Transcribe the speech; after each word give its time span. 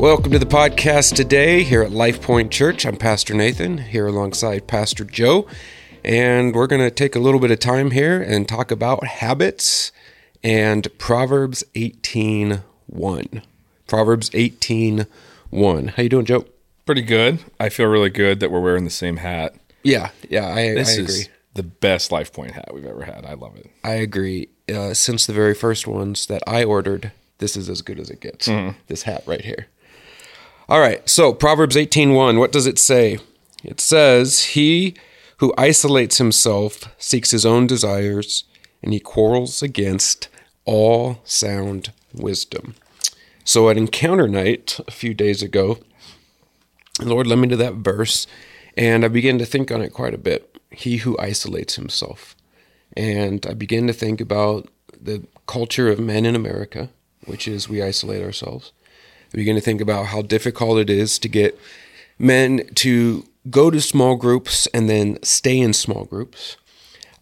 Welcome 0.00 0.32
to 0.32 0.38
the 0.38 0.46
podcast 0.46 1.14
today 1.14 1.62
here 1.62 1.82
at 1.82 1.90
LifePoint 1.90 2.50
Church. 2.50 2.86
I'm 2.86 2.96
Pastor 2.96 3.34
Nathan 3.34 3.76
here 3.76 4.06
alongside 4.06 4.66
Pastor 4.66 5.04
Joe, 5.04 5.46
and 6.02 6.54
we're 6.54 6.66
going 6.66 6.80
to 6.80 6.90
take 6.90 7.14
a 7.14 7.18
little 7.18 7.38
bit 7.38 7.50
of 7.50 7.58
time 7.60 7.90
here 7.90 8.18
and 8.22 8.48
talk 8.48 8.70
about 8.70 9.06
habits 9.06 9.92
and 10.42 10.88
Proverbs 10.96 11.64
18:1. 11.74 13.42
Proverbs 13.86 14.30
18:1. 14.30 15.88
How 15.90 16.02
you 16.02 16.08
doing, 16.08 16.24
Joe? 16.24 16.46
Pretty 16.86 17.02
good. 17.02 17.40
I 17.60 17.68
feel 17.68 17.86
really 17.86 18.08
good 18.08 18.40
that 18.40 18.50
we're 18.50 18.60
wearing 18.60 18.84
the 18.84 18.90
same 18.90 19.18
hat. 19.18 19.54
Yeah, 19.82 20.12
yeah, 20.30 20.46
I, 20.48 20.72
This 20.72 20.88
I 20.88 20.92
agree. 21.02 21.04
is 21.04 21.28
the 21.52 21.62
best 21.62 22.10
LifePoint 22.10 22.52
hat 22.52 22.72
we've 22.72 22.86
ever 22.86 23.02
had. 23.04 23.26
I 23.26 23.34
love 23.34 23.54
it. 23.56 23.70
I 23.84 23.92
agree. 23.96 24.48
Uh, 24.66 24.94
since 24.94 25.26
the 25.26 25.34
very 25.34 25.54
first 25.54 25.86
ones 25.86 26.24
that 26.24 26.42
I 26.46 26.64
ordered, 26.64 27.12
this 27.36 27.54
is 27.54 27.68
as 27.68 27.82
good 27.82 28.00
as 28.00 28.08
it 28.08 28.20
gets. 28.20 28.48
This 28.86 29.02
hat 29.02 29.24
right 29.26 29.42
here. 29.42 29.66
All 30.70 30.78
right. 30.78 31.06
So 31.08 31.34
Proverbs 31.34 31.74
18:1, 31.74 32.38
what 32.38 32.52
does 32.52 32.68
it 32.68 32.78
say? 32.78 33.18
It 33.64 33.80
says, 33.80 34.54
"He 34.54 34.94
who 35.38 35.52
isolates 35.58 36.18
himself 36.18 36.84
seeks 36.96 37.32
his 37.32 37.44
own 37.44 37.66
desires, 37.66 38.44
and 38.80 38.92
he 38.92 39.00
quarrels 39.00 39.64
against 39.64 40.28
all 40.64 41.22
sound 41.24 41.90
wisdom." 42.14 42.76
So 43.44 43.68
at 43.68 43.76
Encounter 43.76 44.28
Night 44.28 44.78
a 44.86 44.92
few 44.92 45.12
days 45.12 45.42
ago, 45.42 45.80
Lord 47.02 47.26
led 47.26 47.40
me 47.40 47.48
to 47.48 47.56
that 47.56 47.74
verse, 47.74 48.28
and 48.76 49.04
I 49.04 49.08
began 49.08 49.38
to 49.38 49.46
think 49.46 49.72
on 49.72 49.82
it 49.82 49.92
quite 49.92 50.14
a 50.14 50.18
bit. 50.18 50.56
He 50.70 50.98
who 50.98 51.18
isolates 51.18 51.74
himself. 51.74 52.36
And 52.96 53.44
I 53.44 53.54
began 53.54 53.88
to 53.88 53.92
think 53.92 54.20
about 54.20 54.68
the 55.00 55.24
culture 55.48 55.88
of 55.88 55.98
men 55.98 56.24
in 56.24 56.36
America, 56.36 56.90
which 57.24 57.48
is 57.48 57.68
we 57.68 57.82
isolate 57.82 58.22
ourselves. 58.22 58.70
I 59.32 59.36
began 59.36 59.54
to 59.54 59.60
think 59.60 59.80
about 59.80 60.06
how 60.06 60.22
difficult 60.22 60.78
it 60.78 60.90
is 60.90 61.18
to 61.20 61.28
get 61.28 61.58
men 62.18 62.68
to 62.76 63.26
go 63.48 63.70
to 63.70 63.80
small 63.80 64.16
groups 64.16 64.66
and 64.68 64.88
then 64.88 65.18
stay 65.22 65.58
in 65.58 65.72
small 65.72 66.04
groups. 66.04 66.56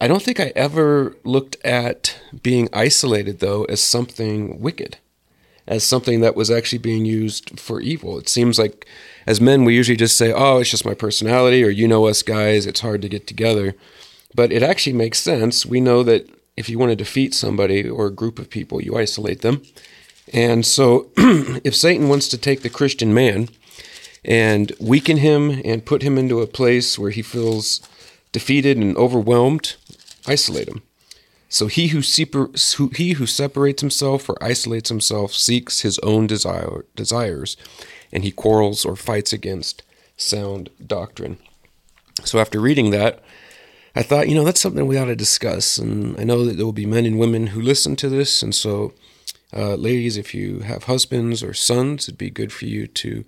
I 0.01 0.07
don't 0.07 0.23
think 0.23 0.39
I 0.39 0.51
ever 0.55 1.15
looked 1.23 1.57
at 1.63 2.19
being 2.41 2.69
isolated, 2.71 3.39
though, 3.39 3.65
as 3.65 3.81
something 3.81 4.59
wicked, 4.61 4.97
as 5.67 5.83
something 5.83 6.21
that 6.21 6.35
was 6.35 6.49
actually 6.49 6.79
being 6.79 7.05
used 7.05 7.59
for 7.59 7.81
evil. 7.81 8.17
It 8.17 8.29
seems 8.29 8.57
like 8.57 8.87
as 9.27 9.41
men, 9.41 9.65
we 9.65 9.75
usually 9.75 9.97
just 9.97 10.17
say, 10.17 10.31
oh, 10.33 10.59
it's 10.59 10.71
just 10.71 10.85
my 10.85 10.93
personality, 10.93 11.63
or 11.63 11.69
you 11.69 11.87
know 11.87 12.07
us 12.07 12.23
guys, 12.23 12.65
it's 12.65 12.79
hard 12.79 13.01
to 13.01 13.09
get 13.09 13.27
together. 13.27 13.75
But 14.33 14.51
it 14.51 14.63
actually 14.63 14.93
makes 14.93 15.19
sense. 15.19 15.65
We 15.65 15.81
know 15.81 16.03
that 16.03 16.29
if 16.55 16.69
you 16.69 16.79
want 16.79 16.91
to 16.91 16.95
defeat 16.95 17.33
somebody 17.33 17.89
or 17.89 18.07
a 18.07 18.11
group 18.11 18.39
of 18.39 18.49
people, 18.49 18.81
you 18.81 18.97
isolate 18.97 19.41
them. 19.41 19.61
And 20.33 20.65
so 20.65 21.09
if 21.17 21.75
Satan 21.75 22.09
wants 22.09 22.27
to 22.29 22.37
take 22.37 22.61
the 22.61 22.69
Christian 22.69 23.13
man 23.13 23.49
and 24.23 24.71
weaken 24.79 25.17
him 25.17 25.61
and 25.65 25.85
put 25.85 26.01
him 26.01 26.17
into 26.17 26.41
a 26.41 26.47
place 26.47 26.99
where 26.99 27.11
he 27.11 27.21
feels 27.21 27.81
defeated 28.31 28.77
and 28.77 28.95
overwhelmed, 28.97 29.75
isolate 30.27 30.67
him. 30.67 30.83
So 31.49 31.65
he 31.65 31.87
who, 31.87 32.01
who 32.77 32.89
he 32.89 33.13
who 33.13 33.25
separates 33.25 33.81
himself 33.81 34.29
or 34.29 34.41
isolates 34.41 34.89
himself 34.89 35.33
seeks 35.33 35.81
his 35.81 35.97
own 35.99 36.27
desire 36.27 36.85
desires, 36.95 37.57
and 38.11 38.23
he 38.23 38.31
quarrels 38.31 38.85
or 38.85 38.95
fights 38.95 39.33
against 39.33 39.81
sound 40.15 40.69
doctrine. 40.85 41.37
So 42.23 42.39
after 42.39 42.59
reading 42.59 42.91
that, 42.91 43.23
I 43.95 44.03
thought, 44.03 44.29
you 44.29 44.35
know, 44.35 44.43
that's 44.43 44.61
something 44.61 44.85
we 44.85 44.97
ought 44.97 45.05
to 45.05 45.15
discuss. 45.15 45.77
And 45.77 46.19
I 46.19 46.23
know 46.23 46.45
that 46.45 46.57
there 46.57 46.65
will 46.65 46.73
be 46.73 46.85
men 46.85 47.05
and 47.05 47.17
women 47.17 47.47
who 47.47 47.61
listen 47.61 47.95
to 47.97 48.09
this. 48.09 48.43
And 48.43 48.53
so, 48.53 48.93
uh, 49.55 49.75
ladies, 49.75 50.17
if 50.17 50.33
you 50.33 50.59
have 50.59 50.83
husbands 50.83 51.43
or 51.43 51.53
sons, 51.53 52.05
it'd 52.07 52.17
be 52.17 52.29
good 52.29 52.51
for 52.53 52.65
you 52.65 52.87
to 52.87 53.25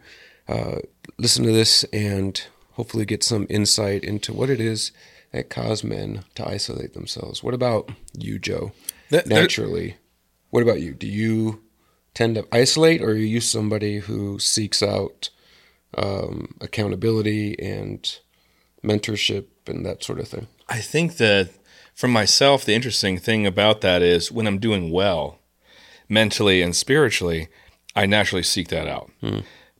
uh, 0.47 0.79
listen 1.17 1.43
to 1.45 1.51
this 1.51 1.83
and 1.85 2.43
hopefully 2.73 3.05
get 3.05 3.23
some 3.23 3.47
insight 3.49 4.03
into 4.03 4.33
what 4.33 4.49
it 4.49 4.59
is 4.61 4.91
that 5.31 5.49
cause 5.49 5.83
men 5.83 6.23
to 6.35 6.47
isolate 6.47 6.93
themselves. 6.93 7.43
What 7.43 7.53
about 7.53 7.89
you, 8.17 8.37
Joe? 8.37 8.71
That- 9.09 9.27
Naturally. 9.27 9.97
What 10.49 10.63
about 10.63 10.81
you? 10.81 10.93
Do 10.93 11.07
you 11.07 11.61
tend 12.13 12.35
to 12.35 12.45
isolate, 12.51 13.01
or 13.01 13.11
are 13.11 13.15
you 13.15 13.39
somebody 13.39 13.99
who 13.99 14.37
seeks 14.37 14.83
out 14.83 15.29
um, 15.97 16.55
accountability 16.59 17.57
and 17.57 18.17
mentorship 18.83 19.45
and 19.65 19.85
that 19.85 20.03
sort 20.03 20.19
of 20.19 20.27
thing? 20.27 20.47
I 20.67 20.79
think 20.79 21.17
that 21.17 21.51
for 21.95 22.09
myself, 22.09 22.65
the 22.65 22.73
interesting 22.75 23.17
thing 23.17 23.47
about 23.47 23.79
that 23.81 24.01
is 24.01 24.29
when 24.31 24.45
I'm 24.45 24.59
doing 24.59 24.91
well 24.91 25.39
mentally 26.11 26.61
and 26.61 26.75
spiritually, 26.75 27.47
I 27.95 28.05
naturally 28.05 28.43
seek 28.43 28.67
that 28.67 28.87
out. 28.87 29.09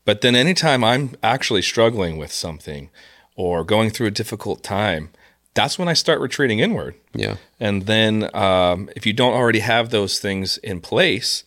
But 0.05 0.21
then 0.21 0.35
anytime 0.35 0.83
I'm 0.83 1.15
actually 1.21 1.61
struggling 1.61 2.17
with 2.17 2.31
something 2.31 2.89
or 3.35 3.63
going 3.63 3.91
through 3.91 4.07
a 4.07 4.11
difficult 4.11 4.63
time, 4.63 5.11
that's 5.53 5.77
when 5.77 5.87
I 5.87 5.93
start 5.93 6.21
retreating 6.21 6.59
inward. 6.59 6.95
Yeah. 7.13 7.35
And 7.59 7.85
then 7.85 8.33
um, 8.33 8.89
if 8.95 9.05
you 9.05 9.13
don't 9.13 9.33
already 9.33 9.59
have 9.59 9.89
those 9.89 10.19
things 10.19 10.57
in 10.57 10.79
place, 10.81 11.43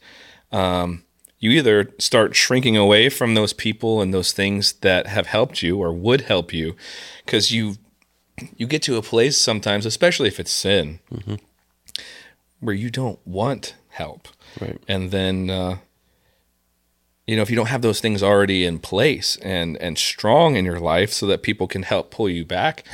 um, 0.52 1.02
you 1.38 1.50
either 1.50 1.90
start 1.98 2.36
shrinking 2.36 2.76
away 2.76 3.08
from 3.08 3.34
those 3.34 3.52
people 3.52 4.00
and 4.00 4.14
those 4.14 4.32
things 4.32 4.74
that 4.80 5.06
have 5.06 5.26
helped 5.26 5.62
you 5.62 5.78
or 5.78 5.92
would 5.92 6.22
help 6.22 6.52
you 6.52 6.76
because 7.24 7.50
you 7.50 7.76
you 8.56 8.66
get 8.66 8.82
to 8.82 8.96
a 8.96 9.02
place 9.02 9.36
sometimes, 9.36 9.86
especially 9.86 10.28
if 10.28 10.40
it's 10.40 10.50
sin, 10.50 10.98
where 12.60 12.74
you 12.74 12.90
don't 12.90 13.18
want 13.26 13.74
help. 13.90 14.28
Right. 14.60 14.80
And 14.88 15.10
then 15.10 15.50
uh, 15.50 15.78
you 17.26 17.36
know, 17.36 17.42
if 17.42 17.50
you 17.50 17.56
don't 17.56 17.68
have 17.68 17.82
those 17.82 18.00
things 18.00 18.22
already 18.22 18.64
in 18.64 18.78
place 18.78 19.36
and 19.42 19.76
and 19.78 19.96
strong 19.96 20.56
in 20.56 20.64
your 20.64 20.80
life 20.80 21.12
so 21.12 21.26
that 21.26 21.42
people 21.42 21.66
can 21.66 21.82
help 21.82 22.10
pull 22.10 22.28
you 22.28 22.44
back 22.44 22.84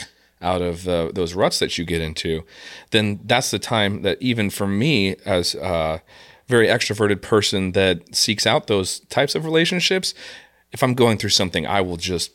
out 0.43 0.63
of 0.63 0.89
uh, 0.89 1.11
those 1.13 1.35
ruts 1.35 1.59
that 1.59 1.77
you 1.77 1.85
get 1.85 2.01
into, 2.01 2.45
then 2.93 3.21
that's 3.25 3.51
the 3.51 3.59
time 3.59 4.03
that 4.03 4.21
even 4.23 4.49
for 4.49 4.67
me 4.67 5.17
as 5.27 5.55
a 5.57 6.03
very 6.49 6.67
extroverted 6.67 7.23
person 7.23 7.73
that 7.73 8.15
seeks 8.15 8.47
out 8.47 8.67
those 8.67 9.01
types 9.01 9.35
of 9.35 9.45
relationships, 9.45 10.15
if 10.73 10.83
I'm 10.83 10.95
going 10.95 11.19
through 11.19 11.31
something, 11.31 11.67
I 11.67 11.81
will 11.81 11.97
just 11.97 12.33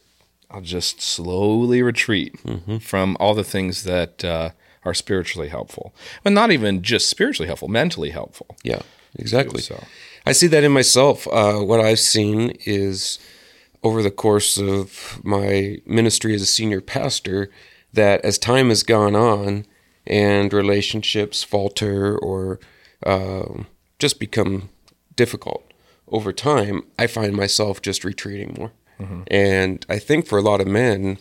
I'll 0.52 0.62
just 0.62 1.02
slowly 1.02 1.82
retreat 1.82 2.36
from 2.82 3.18
all 3.20 3.34
the 3.34 3.44
things 3.44 3.84
that 3.84 4.24
uh, 4.24 4.52
are 4.84 4.94
spiritually 4.94 5.50
helpful, 5.50 5.94
but 6.24 6.34
not 6.34 6.52
even 6.52 6.82
just 6.82 7.10
spiritually 7.10 7.48
helpful, 7.48 7.68
mentally 7.68 8.12
helpful. 8.12 8.56
Yeah, 8.64 8.82
exactly. 9.18 9.62
So. 9.62 9.84
I 10.26 10.32
see 10.32 10.48
that 10.48 10.64
in 10.64 10.72
myself. 10.72 11.28
Uh, 11.28 11.60
what 11.60 11.80
I've 11.80 12.00
seen 12.00 12.58
is 12.66 13.20
over 13.84 14.02
the 14.02 14.12
course 14.12 14.58
of 14.58 15.20
my 15.24 15.80
ministry 15.86 16.34
as 16.34 16.42
a 16.42 16.48
senior 16.48 16.82
pastor 16.82 17.50
that 17.94 18.22
as 18.26 18.38
time 18.38 18.70
has 18.70 18.84
gone 18.84 19.16
on 19.16 19.66
and 20.08 20.52
relationships 20.52 21.44
falter 21.44 22.18
or 22.18 22.60
um 23.06 23.68
just 24.00 24.20
become 24.20 24.70
difficult 25.16 25.72
over 26.08 26.32
time, 26.32 26.84
I 27.00 27.08
find 27.08 27.36
myself 27.36 27.82
just 27.82 28.04
retreating 28.04 28.56
more. 28.58 28.72
And 29.28 29.86
I 29.90 30.00
think 30.00 30.26
for 30.26 30.38
a 30.38 30.42
lot 30.42 30.62
of 30.62 30.68
men, 30.68 31.18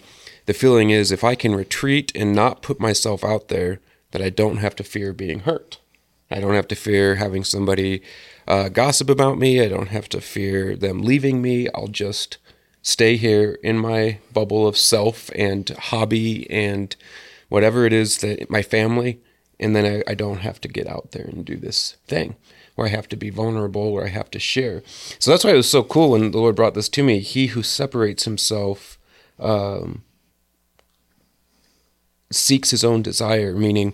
the 0.46 0.54
feeling 0.54 0.90
is 0.90 1.10
if 1.10 1.24
I 1.24 1.34
can 1.34 1.54
retreat 1.54 2.12
and 2.14 2.34
not 2.34 2.62
put 2.62 2.78
myself 2.78 3.24
out 3.24 3.48
there, 3.48 3.80
that 4.12 4.22
I 4.22 4.30
don't 4.30 4.58
have 4.58 4.76
to 4.76 4.84
fear 4.84 5.12
being 5.12 5.40
hurt. 5.40 5.78
I 6.34 6.40
don't 6.40 6.54
have 6.54 6.66
to 6.68 6.74
fear 6.74 7.14
having 7.14 7.44
somebody 7.44 8.02
uh, 8.48 8.68
gossip 8.68 9.08
about 9.08 9.38
me. 9.38 9.60
I 9.62 9.68
don't 9.68 9.90
have 9.90 10.08
to 10.08 10.20
fear 10.20 10.74
them 10.74 11.00
leaving 11.00 11.40
me. 11.40 11.68
I'll 11.72 11.86
just 11.86 12.38
stay 12.82 13.16
here 13.16 13.56
in 13.62 13.78
my 13.78 14.18
bubble 14.32 14.66
of 14.66 14.76
self 14.76 15.30
and 15.36 15.68
hobby 15.70 16.50
and 16.50 16.96
whatever 17.48 17.86
it 17.86 17.92
is 17.92 18.18
that 18.18 18.50
my 18.50 18.62
family. 18.62 19.20
And 19.60 19.76
then 19.76 19.86
I, 19.86 20.10
I 20.10 20.14
don't 20.14 20.40
have 20.40 20.60
to 20.62 20.68
get 20.68 20.88
out 20.88 21.12
there 21.12 21.24
and 21.26 21.44
do 21.44 21.56
this 21.56 21.96
thing 22.08 22.34
where 22.74 22.88
I 22.88 22.90
have 22.90 23.08
to 23.10 23.16
be 23.16 23.30
vulnerable, 23.30 23.92
where 23.92 24.04
I 24.04 24.08
have 24.08 24.30
to 24.32 24.40
share. 24.40 24.82
So 25.20 25.30
that's 25.30 25.44
why 25.44 25.52
it 25.52 25.56
was 25.56 25.70
so 25.70 25.84
cool 25.84 26.10
when 26.10 26.32
the 26.32 26.38
Lord 26.38 26.56
brought 26.56 26.74
this 26.74 26.88
to 26.88 27.04
me. 27.04 27.20
He 27.20 27.46
who 27.46 27.62
separates 27.62 28.24
himself 28.24 28.98
um, 29.38 30.02
seeks 32.32 32.72
his 32.72 32.82
own 32.82 33.02
desire, 33.02 33.54
meaning 33.54 33.92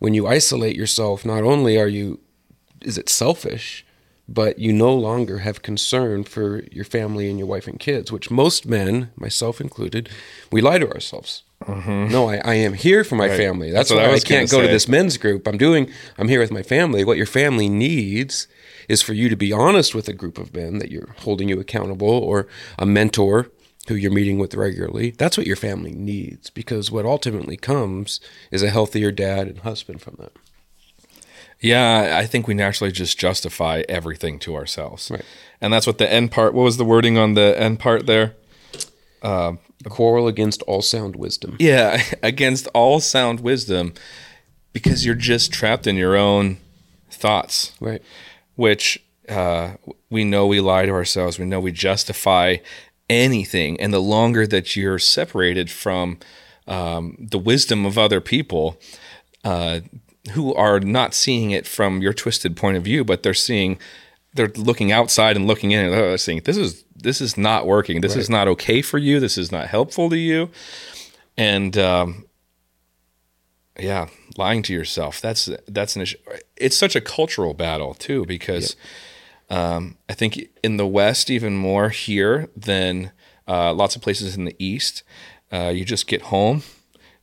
when 0.00 0.12
you 0.14 0.26
isolate 0.26 0.74
yourself, 0.76 1.24
not 1.24 1.44
only 1.44 1.78
are 1.78 1.86
you, 1.88 2.18
is 2.82 2.98
it 2.98 3.08
selfish, 3.08 3.86
but 4.28 4.58
you 4.58 4.72
no 4.72 4.94
longer 4.94 5.38
have 5.38 5.62
concern 5.62 6.24
for 6.24 6.62
your 6.72 6.84
family 6.84 7.28
and 7.30 7.38
your 7.38 7.48
wife 7.48 7.66
and 7.66 7.78
kids, 7.78 8.10
which 8.12 8.30
most 8.30 8.64
men, 8.66 9.10
myself 9.16 9.60
included, 9.60 10.08
we 10.52 10.60
lie 10.60 10.78
to 10.78 10.90
ourselves. 10.92 11.42
No, 11.68 12.28
I, 12.30 12.36
I 12.38 12.54
am 12.54 12.72
here 12.72 13.04
for 13.04 13.16
my 13.16 13.28
Right. 13.28 13.36
family. 13.36 13.70
That's, 13.70 13.90
That's 13.90 13.98
why 14.00 14.10
I 14.10 14.14
I, 14.14 14.20
can't 14.20 14.50
go 14.50 14.62
to 14.62 14.68
this 14.68 14.88
men's 14.88 15.18
group. 15.18 15.46
I'm 15.46 15.58
doing, 15.58 15.90
I'm 16.16 16.28
here 16.28 16.40
with 16.40 16.50
my 16.50 16.62
family. 16.62 17.04
What 17.04 17.18
your 17.18 17.26
family 17.26 17.68
needs 17.68 18.48
is 18.88 19.02
for 19.02 19.12
you 19.12 19.28
to 19.28 19.36
be 19.36 19.52
honest 19.52 19.94
with 19.94 20.08
a 20.08 20.14
group 20.14 20.38
of 20.38 20.54
men 20.54 20.78
that 20.78 20.90
you're 20.90 21.14
holding 21.18 21.48
you 21.50 21.60
accountable 21.60 22.08
or 22.08 22.46
a 22.78 22.86
mentor 22.86 23.50
who 23.90 23.96
you're 23.96 24.10
meeting 24.10 24.38
with 24.38 24.54
regularly. 24.54 25.10
That's 25.10 25.36
what 25.36 25.46
your 25.46 25.56
family 25.56 25.92
needs 25.92 26.48
because 26.48 26.90
what 26.90 27.04
ultimately 27.04 27.58
comes 27.58 28.20
is 28.50 28.62
a 28.62 28.70
healthier 28.70 29.10
dad 29.12 29.46
and 29.48 29.58
husband 29.58 30.00
from 30.00 30.16
that. 30.20 30.32
Yeah, 31.60 32.16
I 32.18 32.24
think 32.24 32.48
we 32.48 32.54
naturally 32.54 32.90
just 32.92 33.18
justify 33.18 33.82
everything 33.88 34.38
to 34.40 34.54
ourselves. 34.54 35.10
Right. 35.10 35.24
And 35.60 35.70
that's 35.72 35.86
what 35.86 35.98
the 35.98 36.10
end 36.10 36.30
part, 36.30 36.54
what 36.54 36.62
was 36.62 36.78
the 36.78 36.84
wording 36.86 37.18
on 37.18 37.34
the 37.34 37.54
end 37.60 37.78
part 37.78 38.06
there? 38.06 38.34
Quarrel 39.88 40.26
against 40.28 40.62
all 40.62 40.82
sound 40.82 41.16
wisdom. 41.16 41.56
Yeah, 41.58 42.02
against 42.22 42.66
all 42.68 43.00
sound 43.00 43.40
wisdom 43.40 43.92
because 44.72 45.04
you're 45.04 45.14
just 45.14 45.52
trapped 45.52 45.86
in 45.86 45.96
your 45.96 46.16
own 46.16 46.58
thoughts, 47.10 47.72
Right. 47.80 48.02
which 48.56 49.02
uh, 49.28 49.72
we 50.08 50.24
know 50.24 50.46
we 50.46 50.60
lie 50.60 50.86
to 50.86 50.92
ourselves. 50.92 51.38
We 51.38 51.44
know 51.44 51.60
we 51.60 51.72
justify 51.72 52.56
anything. 53.10 53.78
And 53.78 53.92
the 53.92 54.00
longer 54.00 54.46
that 54.46 54.74
you're 54.74 54.98
separated 54.98 55.70
from 55.70 56.18
um, 56.66 57.16
the 57.18 57.38
wisdom 57.38 57.84
of 57.84 57.98
other 57.98 58.22
people, 58.22 58.80
uh, 59.44 59.80
who 60.32 60.54
are 60.54 60.80
not 60.80 61.14
seeing 61.14 61.50
it 61.50 61.66
from 61.66 62.02
your 62.02 62.12
twisted 62.12 62.56
point 62.56 62.76
of 62.76 62.84
view, 62.84 63.04
but 63.04 63.22
they're 63.22 63.34
seeing, 63.34 63.78
they're 64.34 64.52
looking 64.54 64.92
outside 64.92 65.36
and 65.36 65.46
looking 65.46 65.70
in 65.72 65.84
and 65.84 65.92
they're 65.92 66.18
saying, 66.18 66.42
this 66.44 66.56
is, 66.56 66.84
this 66.94 67.20
is 67.20 67.36
not 67.36 67.66
working. 67.66 68.00
This 68.02 68.16
is 68.16 68.30
not 68.30 68.46
okay 68.48 68.82
for 68.82 68.98
you. 68.98 69.18
This 69.18 69.38
is 69.38 69.50
not 69.50 69.68
helpful 69.68 70.10
to 70.10 70.18
you. 70.18 70.50
And, 71.36 71.76
um, 71.78 72.26
yeah, 73.78 74.08
lying 74.36 74.62
to 74.64 74.74
yourself. 74.74 75.20
That's, 75.20 75.48
that's 75.66 75.96
an 75.96 76.02
issue. 76.02 76.18
It's 76.56 76.76
such 76.76 76.94
a 76.94 77.00
cultural 77.00 77.54
battle 77.54 77.94
too, 77.94 78.26
because, 78.26 78.76
um, 79.50 79.96
I 80.08 80.14
think 80.14 80.48
in 80.62 80.76
the 80.76 80.86
West, 80.86 81.30
even 81.30 81.56
more 81.56 81.88
here 81.90 82.48
than, 82.56 83.10
uh, 83.48 83.72
lots 83.74 83.96
of 83.96 84.02
places 84.02 84.36
in 84.36 84.44
the 84.44 84.56
East, 84.58 85.02
uh, 85.52 85.72
you 85.74 85.84
just 85.84 86.06
get 86.06 86.22
home, 86.22 86.62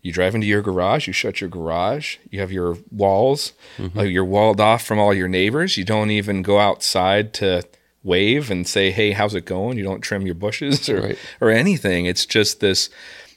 you 0.01 0.11
drive 0.11 0.35
into 0.35 0.47
your 0.47 0.61
garage, 0.61 1.07
you 1.07 1.13
shut 1.13 1.39
your 1.41 1.49
garage, 1.49 2.17
you 2.29 2.39
have 2.39 2.51
your 2.51 2.77
walls, 2.91 3.53
uh, 3.95 4.03
you're 4.03 4.25
walled 4.25 4.59
off 4.59 4.83
from 4.85 4.99
all 4.99 5.13
your 5.13 5.27
neighbors. 5.29 5.77
You 5.77 5.85
don't 5.85 6.11
even 6.11 6.41
go 6.41 6.59
outside 6.59 7.33
to 7.35 7.63
wave 8.03 8.49
and 8.51 8.67
say, 8.67 8.91
"Hey, 8.91 9.11
how's 9.11 9.35
it 9.35 9.45
going?" 9.45 9.77
You 9.77 9.83
don't 9.83 10.01
trim 10.01 10.25
your 10.25 10.35
bushes 10.35 10.87
or 10.89 11.01
Right. 11.01 11.17
or 11.41 11.49
anything. 11.49 12.05
It's 12.05 12.25
just 12.25 12.59
this. 12.59 12.89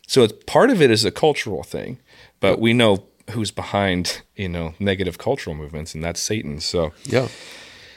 So 0.07 0.23
it's, 0.25 0.33
part 0.47 0.71
of 0.71 0.83
it 0.83 0.91
is 0.91 1.05
a 1.05 1.11
cultural 1.11 1.63
thing, 1.63 1.99
but 2.41 2.59
we 2.61 2.73
know 2.73 3.05
who's 3.31 3.51
behind 3.53 4.23
you 4.37 4.49
know 4.49 4.75
negative 4.79 5.19
cultural 5.19 5.57
movements, 5.57 5.95
and 5.95 6.03
that's 6.05 6.21
Satan. 6.21 6.61
So 6.61 6.93
Yeah. 7.05 7.29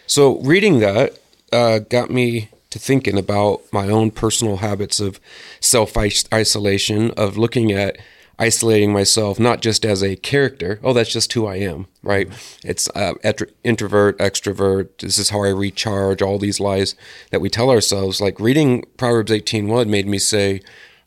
So 0.07 0.39
reading 0.41 0.79
that 0.79 1.17
uh, 1.51 1.79
got 1.79 2.09
me 2.09 2.49
to 2.71 2.79
thinking 2.79 3.17
about 3.17 3.61
my 3.71 3.87
own 3.87 4.11
personal 4.11 4.57
habits 4.57 4.99
of 4.99 5.19
self 5.59 5.95
isolation, 5.97 7.11
of 7.11 7.37
looking 7.37 7.71
at 7.71 7.97
isolating 8.39 8.91
myself 8.91 9.39
not 9.39 9.61
just 9.61 9.85
as 9.85 10.01
a 10.03 10.15
character. 10.15 10.79
Oh, 10.83 10.91
that's 10.93 11.13
just 11.13 11.31
who 11.33 11.45
I 11.45 11.57
am, 11.57 11.85
right? 12.01 12.27
It's 12.63 12.89
uh, 12.95 13.13
introvert, 13.63 14.17
extrovert. 14.17 14.97
This 14.97 15.17
is 15.19 15.29
how 15.29 15.43
I 15.43 15.49
recharge. 15.49 16.21
All 16.21 16.39
these 16.39 16.59
lies 16.59 16.95
that 17.29 17.41
we 17.41 17.49
tell 17.49 17.69
ourselves. 17.69 18.19
Like 18.19 18.39
reading 18.39 18.83
Proverbs 18.97 19.31
eighteen 19.31 19.67
one 19.67 19.89
made 19.89 20.07
me 20.07 20.17
say, 20.17 20.61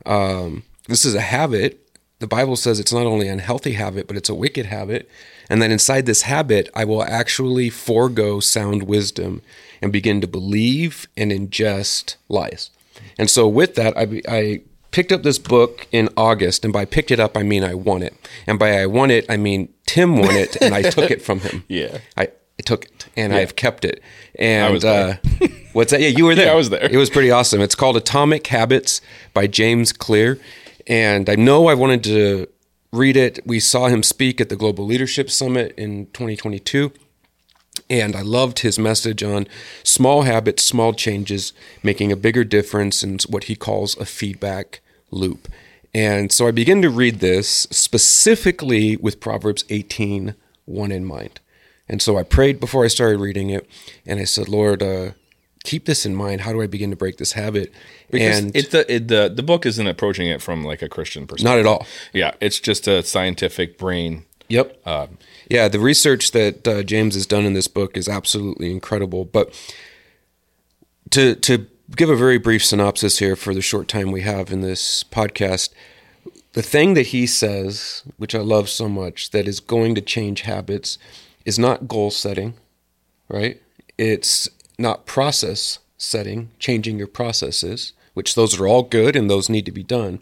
um, 0.05 0.63
"This 0.89 1.05
is 1.05 1.15
a 1.15 1.21
habit." 1.21 1.83
The 2.19 2.27
Bible 2.27 2.57
says 2.57 2.81
it's 2.81 2.93
not 2.93 3.07
only 3.07 3.29
an 3.29 3.35
unhealthy 3.35 3.73
habit, 3.73 4.07
but 4.07 4.17
it's 4.17 4.29
a 4.29 4.35
wicked 4.35 4.67
habit. 4.67 5.09
And 5.51 5.61
that 5.61 5.71
inside 5.71 6.07
this 6.07 6.23
habit, 6.23 6.71
I 6.75 6.85
will 6.85 7.03
actually 7.03 7.69
forego 7.69 8.41
sound 8.41 8.85
wisdom 8.85 9.43
and 9.83 9.93
begin 9.93 10.21
to 10.23 10.27
believe 10.27 11.07
and 11.17 11.31
ingest 11.31 12.17
lies. 12.29 12.71
And 13.19 13.29
so, 13.29 13.47
with 13.47 13.75
that, 13.75 13.97
I, 13.97 14.23
I 14.27 14.63
picked 14.97 15.13
up 15.13 15.23
this 15.23 15.39
book 15.39 15.87
in 15.93 16.09
August. 16.17 16.65
And 16.65 16.73
by 16.73 16.87
picked 16.87 17.11
it 17.11 17.21
up, 17.21 17.37
I 17.37 17.43
mean 17.43 17.63
I 17.63 17.75
won 17.75 18.03
it. 18.03 18.15
And 18.47 18.59
by 18.59 18.81
I 18.81 18.87
won 18.87 19.11
it, 19.11 19.27
I 19.29 19.37
mean 19.37 19.69
Tim 19.85 20.17
won 20.17 20.35
it 20.35 20.57
and 20.63 20.75
I 20.75 20.83
took 20.83 21.11
it 21.11 21.21
from 21.21 21.41
him. 21.41 21.65
Yeah. 21.69 21.99
I, 22.17 22.23
I 22.59 22.63
took 22.65 22.87
it 22.87 23.07
and 23.15 23.35
I've 23.35 23.57
kept 23.57 23.85
it. 23.85 24.03
And 24.39 24.83
uh, 24.83 25.17
what's 25.75 25.91
that? 25.91 26.01
Yeah, 26.01 26.09
you 26.09 26.25
were 26.25 26.35
there. 26.41 26.51
I 26.51 26.55
was 26.55 26.71
there. 26.71 26.89
It 26.91 26.97
was 26.97 27.11
pretty 27.11 27.31
awesome. 27.31 27.61
It's 27.61 27.75
called 27.75 27.99
Atomic 27.99 28.47
Habits 28.47 29.03
by 29.35 29.47
James 29.47 29.93
Clear. 29.93 30.39
And 30.87 31.29
I 31.29 31.35
know 31.35 31.67
I 31.67 31.75
wanted 31.75 32.05
to 32.05 32.49
read 32.93 33.17
it. 33.17 33.41
We 33.45 33.61
saw 33.61 33.89
him 33.89 34.03
speak 34.03 34.41
at 34.41 34.49
the 34.49 34.57
Global 34.57 34.85
Leadership 34.85 35.31
Summit 35.31 35.75
in 35.77 36.07
2022. 36.07 36.93
And 37.91 38.17
I 38.17 38.23
loved 38.23 38.61
his 38.61 38.79
message 38.79 39.23
on 39.23 39.47
small 39.83 40.23
habits, 40.23 40.65
small 40.65 40.93
changes, 40.93 41.53
making 41.83 42.11
a 42.11 42.17
bigger 42.17 42.45
difference 42.45 43.03
in 43.03 43.19
what 43.29 43.45
he 43.45 43.57
calls 43.57 43.97
a 43.97 44.05
feedback 44.05 44.81
loop. 45.11 45.49
And 45.95 46.33
so 46.33 46.47
I 46.47 46.51
began 46.51 46.83
to 46.83 46.91
read 46.91 47.21
this 47.21 47.67
specifically 47.71 48.97
with 48.97 49.21
Proverbs 49.21 49.65
18 49.71 50.35
1 50.67 50.93
in 50.93 51.05
mind. 51.05 51.41
And 51.89 52.03
so 52.03 52.19
I 52.19 52.25
prayed 52.25 52.59
before 52.59 52.85
I 52.85 52.89
started 52.89 53.21
reading 53.21 53.51
it. 53.51 53.69
And 54.05 54.19
I 54.19 54.25
said, 54.25 54.49
Lord, 54.49 54.83
uh, 54.83 55.13
keep 55.67 55.85
this 55.85 56.07
in 56.07 56.15
mind. 56.15 56.43
How 56.43 56.53
do 56.53 56.63
I 56.63 56.67
begin 56.67 56.91
to 56.91 56.97
break 56.97 57.19
this 57.19 57.33
habit? 57.33 57.73
because 58.11 58.39
and 58.39 58.57
it, 58.57 58.71
the 58.71 58.93
it, 58.93 59.09
the 59.09 59.33
the 59.35 59.43
book 59.43 59.67
isn't 59.67 59.87
approaching 59.87 60.29
it 60.29 60.41
from 60.41 60.65
like 60.65 60.81
a 60.83 60.89
Christian 60.89 61.27
perspective. 61.27 61.45
not 61.45 61.59
at 61.59 61.67
all. 61.67 61.87
Yeah, 62.13 62.33
it's 62.41 62.61
just 62.61 62.89
a 62.89 63.03
scientific 63.03 63.77
brain. 63.77 64.25
Yep. 64.49 64.81
Uh, 64.87 65.09
yeah, 65.51 65.69
the 65.69 65.81
research 65.81 66.31
that 66.31 66.67
uh, 66.69 66.83
James 66.83 67.15
has 67.15 67.27
done 67.27 67.45
in 67.45 67.53
this 67.53 67.69
book 67.69 67.97
is 67.97 68.09
absolutely 68.09 68.71
incredible. 68.71 69.25
But 69.25 69.53
to 71.11 71.35
to 71.35 71.67
give 71.95 72.11
a 72.11 72.17
very 72.17 72.39
brief 72.39 72.65
synopsis 72.65 73.19
here 73.19 73.37
for 73.37 73.55
the 73.55 73.63
short 73.63 73.89
time 73.89 74.11
we 74.13 74.23
have 74.23 74.53
in 74.53 74.61
this 74.61 75.05
podcast, 75.05 75.71
the 76.53 76.63
thing 76.63 76.95
that 76.95 77.09
he 77.09 77.27
says, 77.27 78.03
which 78.17 78.35
I 78.35 78.41
love 78.41 78.69
so 78.69 78.89
much, 78.89 79.31
that 79.31 79.47
is 79.47 79.61
going 79.61 79.95
to 79.95 80.01
change 80.01 80.43
habits, 80.43 80.99
is 81.45 81.59
not 81.59 81.87
goal 81.87 82.11
setting, 82.11 82.55
right? 83.29 83.61
It's 83.99 84.49
not 84.79 85.07
process 85.07 85.79
setting, 85.99 86.51
changing 86.59 86.99
your 86.99 87.07
processes, 87.07 87.93
which 88.15 88.35
those 88.35 88.59
are 88.59 88.67
all 88.67 88.83
good 88.83 89.17
and 89.17 89.31
those 89.31 89.49
need 89.49 89.67
to 89.67 89.73
be 89.73 89.83
done, 89.83 90.21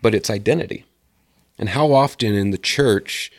but 0.00 0.14
it's 0.14 0.30
identity. 0.30 0.84
And 1.58 1.70
how 1.70 1.92
often 1.92 2.34
in 2.34 2.50
the 2.50 2.58
church 2.58 3.30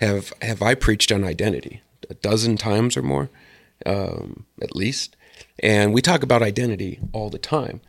have 0.00 0.32
have 0.42 0.62
I 0.62 0.74
preached 0.74 1.12
on 1.12 1.24
identity? 1.24 1.82
A 2.08 2.14
dozen 2.14 2.56
times 2.56 2.96
or 2.96 3.02
more, 3.02 3.30
um, 3.86 4.46
at 4.60 4.74
least. 4.74 5.16
And 5.60 5.92
we 5.92 6.02
talk 6.02 6.22
about 6.22 6.42
identity 6.42 6.98
all 7.12 7.30
the 7.30 7.38
time. 7.38 7.80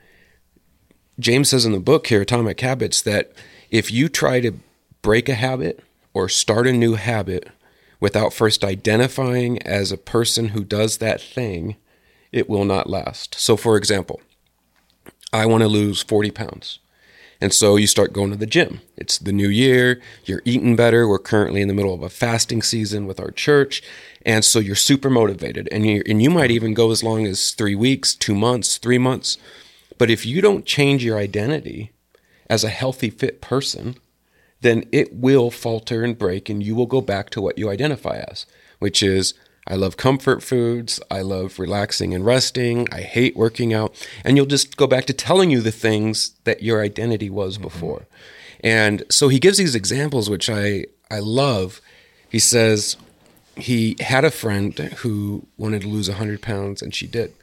James 1.19 1.49
says 1.49 1.65
in 1.65 1.71
the 1.71 1.79
book 1.79 2.07
here, 2.07 2.21
Atomic 2.21 2.59
Habits, 2.61 3.01
that 3.01 3.31
if 3.69 3.91
you 3.91 4.09
try 4.09 4.39
to 4.39 4.53
break 5.01 5.29
a 5.29 5.33
habit 5.33 5.83
or 6.13 6.29
start 6.29 6.67
a 6.67 6.73
new 6.73 6.95
habit 6.95 7.49
without 7.99 8.33
first 8.33 8.63
identifying 8.63 9.61
as 9.63 9.91
a 9.91 9.97
person 9.97 10.49
who 10.49 10.63
does 10.63 10.97
that 10.97 11.21
thing, 11.21 11.75
it 12.31 12.49
will 12.49 12.65
not 12.65 12.89
last. 12.89 13.35
So, 13.39 13.57
for 13.57 13.77
example, 13.77 14.21
I 15.33 15.45
want 15.45 15.61
to 15.61 15.67
lose 15.67 16.01
40 16.03 16.31
pounds. 16.31 16.79
And 17.41 17.51
so 17.51 17.75
you 17.75 17.87
start 17.87 18.13
going 18.13 18.29
to 18.29 18.37
the 18.37 18.45
gym. 18.45 18.81
It's 18.95 19.17
the 19.17 19.31
new 19.31 19.49
year, 19.49 19.99
you're 20.25 20.43
eating 20.45 20.75
better. 20.75 21.07
We're 21.07 21.17
currently 21.17 21.61
in 21.61 21.67
the 21.67 21.73
middle 21.73 21.93
of 21.93 22.03
a 22.03 22.09
fasting 22.09 22.61
season 22.61 23.07
with 23.07 23.19
our 23.19 23.31
church. 23.31 23.81
And 24.23 24.45
so 24.45 24.59
you're 24.59 24.75
super 24.75 25.09
motivated. 25.09 25.67
And 25.71 25.85
you 25.87 26.03
and 26.07 26.21
you 26.21 26.29
might 26.29 26.51
even 26.51 26.75
go 26.75 26.91
as 26.91 27.03
long 27.03 27.25
as 27.25 27.53
3 27.53 27.73
weeks, 27.73 28.13
2 28.13 28.35
months, 28.35 28.77
3 28.77 28.99
months. 28.99 29.39
But 29.97 30.11
if 30.11 30.23
you 30.23 30.39
don't 30.41 30.67
change 30.67 31.03
your 31.03 31.17
identity 31.17 31.91
as 32.47 32.63
a 32.63 32.69
healthy 32.69 33.09
fit 33.09 33.41
person, 33.41 33.95
then 34.61 34.83
it 34.91 35.11
will 35.11 35.49
falter 35.49 36.03
and 36.03 36.15
break 36.15 36.47
and 36.47 36.61
you 36.61 36.75
will 36.75 36.85
go 36.85 37.01
back 37.01 37.31
to 37.31 37.41
what 37.41 37.57
you 37.57 37.71
identify 37.71 38.23
as, 38.29 38.45
which 38.77 39.01
is 39.01 39.33
I 39.67 39.75
love 39.75 39.97
comfort 39.97 40.41
foods. 40.41 40.99
I 41.09 41.21
love 41.21 41.59
relaxing 41.59 42.13
and 42.13 42.25
resting. 42.25 42.87
I 42.91 43.01
hate 43.01 43.35
working 43.35 43.73
out. 43.73 43.93
And 44.23 44.35
you'll 44.35 44.45
just 44.47 44.75
go 44.75 44.87
back 44.87 45.05
to 45.05 45.13
telling 45.13 45.51
you 45.51 45.61
the 45.61 45.71
things 45.71 46.31
that 46.43 46.63
your 46.63 46.81
identity 46.81 47.29
was 47.29 47.55
mm-hmm. 47.55 47.63
before. 47.63 48.07
And 48.63 49.03
so 49.09 49.27
he 49.27 49.39
gives 49.39 49.57
these 49.57 49.75
examples, 49.75 50.29
which 50.29 50.49
I, 50.49 50.85
I 51.09 51.19
love. 51.19 51.81
He 52.29 52.39
says 52.39 52.97
he 53.55 53.95
had 53.99 54.23
a 54.23 54.31
friend 54.31 54.77
who 54.77 55.45
wanted 55.57 55.81
to 55.81 55.87
lose 55.87 56.09
100 56.09 56.41
pounds, 56.41 56.81
and 56.81 56.93
she 56.93 57.07
did. 57.07 57.33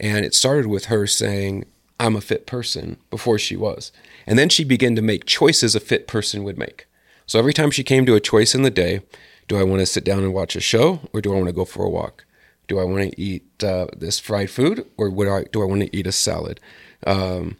And 0.00 0.24
it 0.24 0.34
started 0.34 0.66
with 0.66 0.86
her 0.86 1.06
saying, 1.06 1.64
I'm 2.00 2.16
a 2.16 2.20
fit 2.20 2.46
person 2.46 2.96
before 3.10 3.38
she 3.38 3.56
was. 3.56 3.92
And 4.26 4.38
then 4.38 4.48
she 4.48 4.64
began 4.64 4.96
to 4.96 5.02
make 5.02 5.24
choices 5.24 5.74
a 5.74 5.80
fit 5.80 6.08
person 6.08 6.42
would 6.42 6.58
make. 6.58 6.86
So 7.26 7.38
every 7.38 7.52
time 7.52 7.70
she 7.70 7.84
came 7.84 8.04
to 8.06 8.14
a 8.14 8.20
choice 8.20 8.54
in 8.54 8.62
the 8.62 8.70
day, 8.70 9.02
do 9.48 9.58
I 9.58 9.62
want 9.62 9.80
to 9.80 9.86
sit 9.86 10.04
down 10.04 10.22
and 10.22 10.32
watch 10.32 10.56
a 10.56 10.60
show 10.60 11.00
or 11.12 11.20
do 11.20 11.32
I 11.32 11.36
want 11.36 11.46
to 11.46 11.52
go 11.52 11.64
for 11.64 11.84
a 11.84 11.90
walk? 11.90 12.24
Do 12.68 12.78
I 12.78 12.84
want 12.84 13.10
to 13.10 13.20
eat 13.20 13.62
uh, 13.62 13.86
this 13.96 14.18
fried 14.18 14.50
food 14.50 14.86
or 14.96 15.10
would 15.10 15.28
I, 15.28 15.44
do 15.52 15.62
I 15.62 15.66
want 15.66 15.82
to 15.82 15.96
eat 15.96 16.06
a 16.06 16.12
salad? 16.12 16.60
Um, 17.06 17.56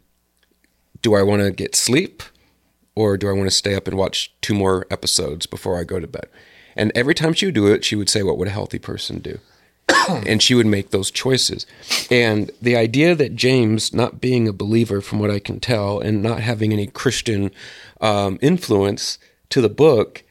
do 1.02 1.14
I 1.14 1.22
want 1.22 1.42
to 1.42 1.50
get 1.50 1.74
sleep 1.74 2.22
or 2.94 3.16
do 3.16 3.28
I 3.28 3.32
want 3.32 3.46
to 3.46 3.54
stay 3.54 3.74
up 3.74 3.88
and 3.88 3.96
watch 3.96 4.32
two 4.40 4.54
more 4.54 4.86
episodes 4.90 5.46
before 5.46 5.78
I 5.78 5.84
go 5.84 5.98
to 6.00 6.06
bed? 6.06 6.28
And 6.76 6.92
every 6.94 7.14
time 7.14 7.32
she 7.32 7.46
would 7.46 7.54
do 7.54 7.66
it, 7.66 7.84
she 7.84 7.96
would 7.96 8.08
say, 8.08 8.22
What 8.22 8.38
would 8.38 8.48
a 8.48 8.52
healthy 8.52 8.78
person 8.78 9.18
do? 9.18 9.38
and 10.26 10.42
she 10.42 10.54
would 10.54 10.66
make 10.66 10.90
those 10.90 11.10
choices. 11.10 11.66
And 12.10 12.50
the 12.60 12.76
idea 12.76 13.14
that 13.14 13.36
James, 13.36 13.92
not 13.92 14.20
being 14.20 14.48
a 14.48 14.52
believer 14.52 15.00
from 15.00 15.18
what 15.18 15.30
I 15.30 15.38
can 15.38 15.60
tell, 15.60 16.00
and 16.00 16.22
not 16.22 16.40
having 16.40 16.72
any 16.72 16.86
Christian 16.86 17.50
um, 18.00 18.38
influence 18.40 19.18
to 19.50 19.60
the 19.60 19.68
book, 19.68 20.22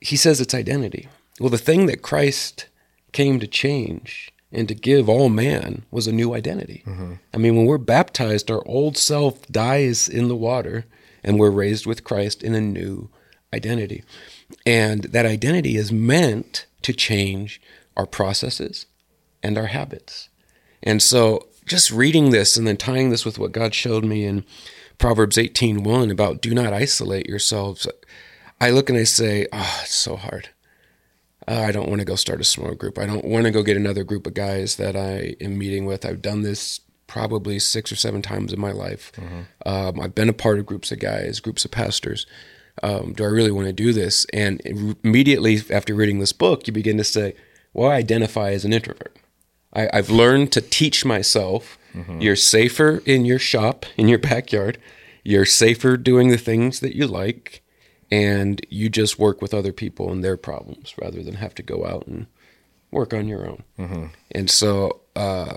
he 0.00 0.16
says 0.16 0.40
it's 0.40 0.54
identity. 0.54 1.08
Well, 1.38 1.50
the 1.50 1.58
thing 1.58 1.86
that 1.86 2.02
Christ 2.02 2.66
came 3.12 3.40
to 3.40 3.46
change 3.46 4.32
and 4.52 4.66
to 4.68 4.74
give 4.74 5.08
all 5.08 5.28
man 5.28 5.84
was 5.90 6.06
a 6.06 6.12
new 6.12 6.34
identity. 6.34 6.82
Mm-hmm. 6.86 7.14
I 7.32 7.38
mean, 7.38 7.56
when 7.56 7.66
we're 7.66 7.78
baptized, 7.78 8.50
our 8.50 8.62
old 8.66 8.96
self 8.96 9.46
dies 9.48 10.08
in 10.08 10.28
the 10.28 10.36
water 10.36 10.86
and 11.22 11.38
we're 11.38 11.50
raised 11.50 11.86
with 11.86 12.04
Christ 12.04 12.42
in 12.42 12.54
a 12.54 12.60
new 12.60 13.10
identity. 13.52 14.02
And 14.66 15.04
that 15.04 15.26
identity 15.26 15.76
is 15.76 15.92
meant 15.92 16.66
to 16.82 16.92
change 16.92 17.60
our 17.96 18.06
processes 18.06 18.86
and 19.42 19.56
our 19.56 19.66
habits. 19.66 20.28
And 20.82 21.02
so 21.02 21.46
just 21.66 21.90
reading 21.90 22.30
this 22.30 22.56
and 22.56 22.66
then 22.66 22.76
tying 22.76 23.10
this 23.10 23.24
with 23.24 23.38
what 23.38 23.52
God 23.52 23.74
showed 23.74 24.04
me 24.04 24.24
in 24.24 24.44
Proverbs 24.98 25.36
18:1 25.36 26.10
about 26.10 26.42
do 26.42 26.54
not 26.54 26.72
isolate 26.72 27.28
yourselves. 27.28 27.86
I 28.60 28.70
look 28.70 28.88
and 28.90 28.98
I 28.98 29.04
say, 29.04 29.46
"Oh, 29.52 29.80
it's 29.82 29.94
so 29.94 30.16
hard. 30.16 30.50
Uh, 31.48 31.60
I 31.66 31.72
don't 31.72 31.88
want 31.88 32.00
to 32.00 32.04
go 32.04 32.16
start 32.16 32.40
a 32.40 32.44
small 32.44 32.74
group. 32.74 32.98
I 32.98 33.06
don't 33.06 33.24
want 33.24 33.44
to 33.46 33.50
go 33.50 33.62
get 33.62 33.76
another 33.76 34.04
group 34.04 34.26
of 34.26 34.34
guys 34.34 34.76
that 34.76 34.94
I 34.96 35.34
am 35.40 35.56
meeting 35.58 35.86
with. 35.86 36.04
I've 36.04 36.22
done 36.22 36.42
this 36.42 36.80
probably 37.06 37.58
six 37.58 37.90
or 37.90 37.96
seven 37.96 38.22
times 38.22 38.52
in 38.52 38.60
my 38.60 38.70
life. 38.72 39.10
Um, 39.66 39.98
I've 40.00 40.14
been 40.14 40.28
a 40.28 40.32
part 40.34 40.58
of 40.58 40.66
groups 40.66 40.92
of 40.92 41.00
guys, 41.00 41.40
groups 41.40 41.64
of 41.64 41.70
pastors. 41.70 42.26
Um, 42.82 43.14
do 43.14 43.24
I 43.24 43.28
really 43.28 43.50
want 43.50 43.66
to 43.66 43.72
do 43.72 43.92
this? 43.92 44.26
And 44.32 44.60
immediately 45.02 45.60
after 45.70 45.94
reading 45.94 46.20
this 46.20 46.32
book, 46.32 46.66
you 46.66 46.72
begin 46.72 46.96
to 46.98 47.04
say, 47.04 47.34
well, 47.74 47.90
I 47.90 47.96
identify 47.96 48.52
as 48.52 48.64
an 48.64 48.72
introvert. 48.72 49.16
I, 49.72 49.88
I've 49.92 50.10
learned 50.10 50.52
to 50.52 50.60
teach 50.60 51.04
myself 51.04 51.78
you're 52.20 52.36
safer 52.36 53.02
in 53.04 53.24
your 53.24 53.40
shop, 53.40 53.84
in 53.96 54.06
your 54.06 54.18
backyard. 54.20 54.78
You're 55.24 55.44
safer 55.44 55.96
doing 55.96 56.28
the 56.28 56.38
things 56.38 56.78
that 56.78 56.94
you 56.94 57.08
like, 57.08 57.62
and 58.10 58.64
you 58.68 58.88
just 58.88 59.18
work 59.18 59.40
with 59.40 59.54
other 59.54 59.72
people 59.72 60.10
and 60.10 60.24
their 60.24 60.36
problems 60.36 60.94
rather 61.00 61.22
than 61.22 61.34
have 61.34 61.54
to 61.56 61.62
go 61.62 61.86
out 61.86 62.06
and 62.06 62.26
work 62.90 63.14
on 63.14 63.28
your 63.28 63.46
own. 63.46 63.62
And 64.32 64.50
so, 64.50 65.00
uh, 65.14 65.56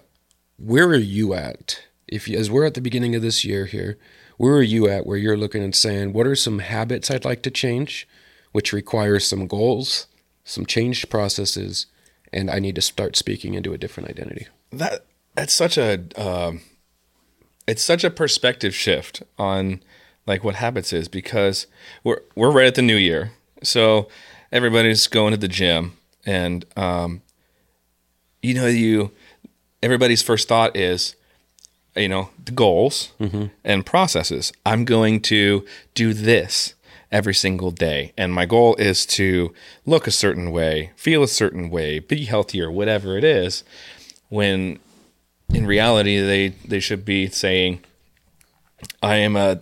where 0.58 0.88
are 0.88 0.96
you 0.96 1.34
at? 1.34 1.84
If 2.08 2.28
you, 2.28 2.38
as 2.38 2.52
we're 2.52 2.66
at 2.66 2.76
the 2.76 2.82
beginning 2.82 3.16
of 3.16 3.22
this 3.22 3.44
year 3.44 3.66
here, 3.66 3.98
where 4.38 4.54
are 4.54 4.62
you 4.62 4.88
at? 4.88 5.06
Where 5.06 5.18
you're 5.18 5.38
looking 5.38 5.64
and 5.64 5.76
saying, 5.76 6.14
what 6.14 6.28
are 6.28 6.36
some 6.36 6.60
habits 6.60 7.10
I'd 7.10 7.26
like 7.26 7.42
to 7.44 7.52
change, 7.52 8.08
which 8.52 8.72
requires 8.72 9.26
some 9.26 9.48
goals, 9.48 10.08
some 10.44 10.66
changed 10.66 11.10
processes, 11.10 11.88
and 12.32 12.50
I 12.52 12.60
need 12.60 12.76
to 12.76 12.82
start 12.82 13.16
speaking 13.16 13.54
into 13.56 13.74
a 13.74 13.78
different 13.78 14.10
identity. 14.10 14.48
that 14.72 15.06
that's 15.36 15.54
such 15.54 15.78
a 15.78 16.04
um, 16.16 16.62
it's 17.68 17.84
such 17.84 18.04
a 18.04 18.10
perspective 18.10 18.76
shift 18.76 19.24
on 19.38 19.82
like 20.26 20.44
what 20.44 20.56
habits 20.56 20.94
is 20.94 21.08
because 21.08 21.68
we're 22.04 22.22
we're 22.36 22.52
right 22.52 22.68
at 22.68 22.76
the 22.76 22.82
new 22.82 22.96
year. 22.96 23.32
So 23.62 24.08
everybody's 24.52 25.08
going 25.08 25.32
to 25.32 25.38
the 25.38 25.48
gym 25.48 25.98
and 26.26 26.66
um, 26.78 27.22
you 28.42 28.54
know 28.54 28.68
you 28.68 29.12
everybody's 29.82 30.22
first 30.22 30.48
thought 30.48 30.76
is 30.76 31.16
you 31.96 32.08
know 32.10 32.30
the 32.44 32.52
goals 32.52 33.12
and 33.64 33.86
processes. 33.86 34.52
I'm 34.66 34.86
going 34.86 35.22
to 35.24 35.66
do 35.94 36.14
this 36.14 36.74
every 37.12 37.34
single 37.36 37.70
day. 37.70 38.12
And 38.18 38.34
my 38.34 38.46
goal 38.46 38.76
is 38.78 39.06
to 39.06 39.54
look 39.86 40.08
a 40.08 40.12
certain 40.12 40.52
way 40.52 40.92
feel 40.96 41.22
a 41.24 41.28
certain 41.28 41.70
way 41.70 42.00
be 42.00 42.26
healthier 42.26 42.72
whatever 42.72 43.18
it 43.18 43.24
is 43.24 43.64
when 44.30 44.80
in 45.54 45.66
reality 45.68 46.20
they 46.20 46.48
they 46.68 46.80
should 46.80 47.06
be 47.06 47.28
saying 47.28 47.80
i 49.04 49.18
am 49.18 49.36
a 49.36 49.60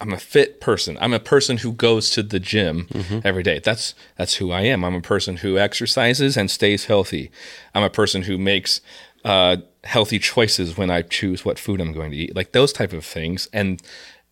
i'm 0.00 0.12
a 0.12 0.18
fit 0.18 0.60
person. 0.60 0.98
I'm 1.00 1.12
a 1.12 1.20
person 1.20 1.58
who 1.58 1.72
goes 1.72 2.10
to 2.10 2.22
the 2.22 2.40
gym 2.40 2.88
every 3.24 3.42
day. 3.42 3.58
That's 3.60 3.94
that's 4.16 4.34
who 4.34 4.50
i 4.50 4.62
am. 4.62 4.84
I'm 4.84 4.94
a 4.94 5.00
person 5.00 5.38
who 5.38 5.58
exercises 5.58 6.36
and 6.36 6.50
stays 6.50 6.86
healthy. 6.86 7.30
I'm 7.74 7.82
a 7.84 7.90
person 7.90 8.22
who 8.22 8.36
makes 8.38 8.80
uh, 9.24 9.56
healthy 9.84 10.18
choices 10.18 10.76
when 10.76 10.90
i 10.90 11.02
choose 11.02 11.44
what 11.44 11.58
food 11.58 11.80
i'm 11.80 11.92
going 11.92 12.10
to 12.10 12.16
eat 12.16 12.34
like 12.36 12.52
those 12.52 12.72
type 12.72 12.92
of 12.92 13.04
things. 13.04 13.48
And 13.52 13.80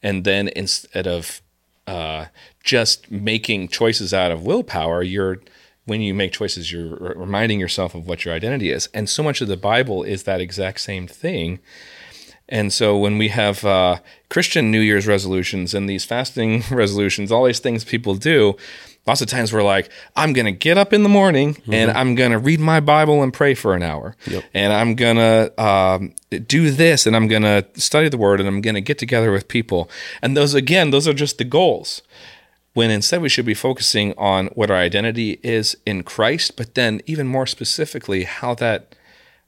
and 0.03 0.25
then 0.25 0.49
instead 0.57 1.07
of 1.07 1.41
uh, 1.87 2.27
just 2.65 3.11
making 3.11 3.69
choices 3.69 4.13
out 4.15 4.33
of 4.33 4.45
willpower 4.45 5.03
you're 5.03 5.41
when 5.85 6.01
you 6.01 6.15
make 6.15 6.33
choices 6.33 6.71
you're 6.73 6.97
reminding 7.17 7.59
yourself 7.59 7.95
of 7.95 8.07
what 8.07 8.25
your 8.25 8.35
identity 8.35 8.71
is. 8.71 8.89
And 8.95 9.09
so 9.09 9.23
much 9.23 9.41
of 9.41 9.49
the 9.49 9.57
bible 9.57 10.03
is 10.03 10.23
that 10.25 10.41
exact 10.41 10.81
same 10.81 11.07
thing 11.07 11.61
and 12.53 12.71
so 12.71 12.99
when 12.99 13.17
we 13.17 13.29
have 13.29 13.65
uh, 13.65 14.01
Christian 14.29 14.71
New 14.71 14.81
Year's 14.81 15.07
resolutions 15.07 15.73
and 15.73 15.89
these 15.89 16.05
fasting 16.05 16.63
resolutions, 16.71 17.33
all 17.33 17.45
these 17.47 17.61
things 17.61 17.83
people 17.83 18.15
do, 18.15 18.59
lots 19.07 19.23
of 19.23 19.29
times 19.29 19.55
we're 19.55 19.63
like, 19.63 19.91
I'm 20.17 20.35
going 20.35 20.45
to 20.45 20.53
get 20.53 20.77
up 20.77 20.93
in 20.93 21.03
the 21.03 21.09
morning 21.09 21.57
and 21.73 21.91
I'm 21.91 22.15
going 22.15 22.31
to 22.31 22.39
read 22.39 22.61
my 22.61 22.79
Bible 22.79 23.23
and 23.23 23.33
pray 23.33 23.55
for 23.55 23.75
an 23.75 23.83
hour. 23.83 24.17
And 24.53 24.71
I'm 24.71 24.95
going 24.97 25.17
to 25.17 25.63
um, 25.63 26.15
do 26.47 26.71
this 26.71 27.07
and 27.07 27.17
I'm 27.17 27.27
going 27.27 27.43
to 27.43 27.67
study 27.73 28.11
the 28.11 28.19
word 28.19 28.39
and 28.39 28.47
I'm 28.47 28.61
going 28.61 28.75
to 28.75 28.83
get 28.83 28.99
together 28.99 29.33
with 29.33 29.49
people. 29.49 29.89
And 30.21 30.37
those, 30.37 30.53
again, 30.53 30.91
those 30.91 31.09
are 31.09 31.15
just 31.15 31.39
the 31.39 31.45
goals. 31.45 32.03
When 32.75 32.91
instead 32.91 33.23
we 33.23 33.31
should 33.31 33.47
be 33.47 33.55
focusing 33.55 34.13
on 34.19 34.49
what 34.49 34.71
our 34.71 34.77
identity 34.77 35.41
is 35.43 35.75
in 35.87 36.03
Christ, 36.03 36.59
but 36.59 36.75
then 36.75 37.01
even 37.07 37.27
more 37.27 37.47
specifically, 37.47 38.25
how 38.25 38.55
that 38.57 38.95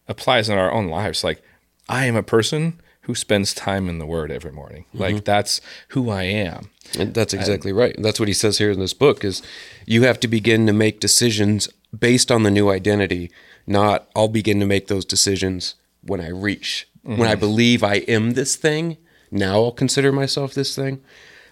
applies 0.09 0.49
in 0.49 0.57
our 0.57 0.73
own 0.73 0.89
lives. 0.89 1.23
Like, 1.23 1.43
I 1.87 2.07
am 2.07 2.17
a 2.17 2.23
person 2.23 2.81
who 3.05 3.15
spends 3.15 3.55
time 3.55 3.89
in 3.89 3.99
the 3.99 4.07
Word 4.07 4.31
every 4.31 4.53
morning. 4.53 4.85
Like 4.93 5.25
that's 5.25 5.61
who 5.89 6.11
I 6.11 6.25
am. 6.25 6.71
And 6.99 7.15
that's 7.15 7.35
exactly 7.35 7.73
right. 7.73 7.95
That's 7.99 8.21
what 8.21 8.29
he 8.29 8.35
says 8.35 8.59
here 8.59 8.71
in 8.71 8.79
this 8.81 8.95
book 8.95 9.25
is 9.25 9.43
you 9.87 10.03
have 10.03 10.21
to 10.21 10.29
begin 10.29 10.67
to 10.67 10.73
make 10.73 11.01
decisions 11.01 11.69
based 11.99 12.31
on 12.31 12.43
the 12.43 12.51
new 12.51 12.71
identity, 12.71 13.31
not 13.67 14.09
I'll 14.15 14.29
begin 14.29 14.61
to 14.61 14.67
make 14.67 14.89
those 14.89 15.05
decisions 15.05 15.75
when 16.03 16.21
I 16.21 16.29
reach 16.29 16.87
when 17.05 17.29
I 17.29 17.35
believe 17.35 17.85
I 17.85 17.97
am 18.09 18.33
this 18.33 18.57
thing, 18.57 18.97
now 19.31 19.63
I'll 19.63 19.73
consider 19.73 20.11
myself 20.11 20.55
this 20.55 20.75
thing. 20.75 21.03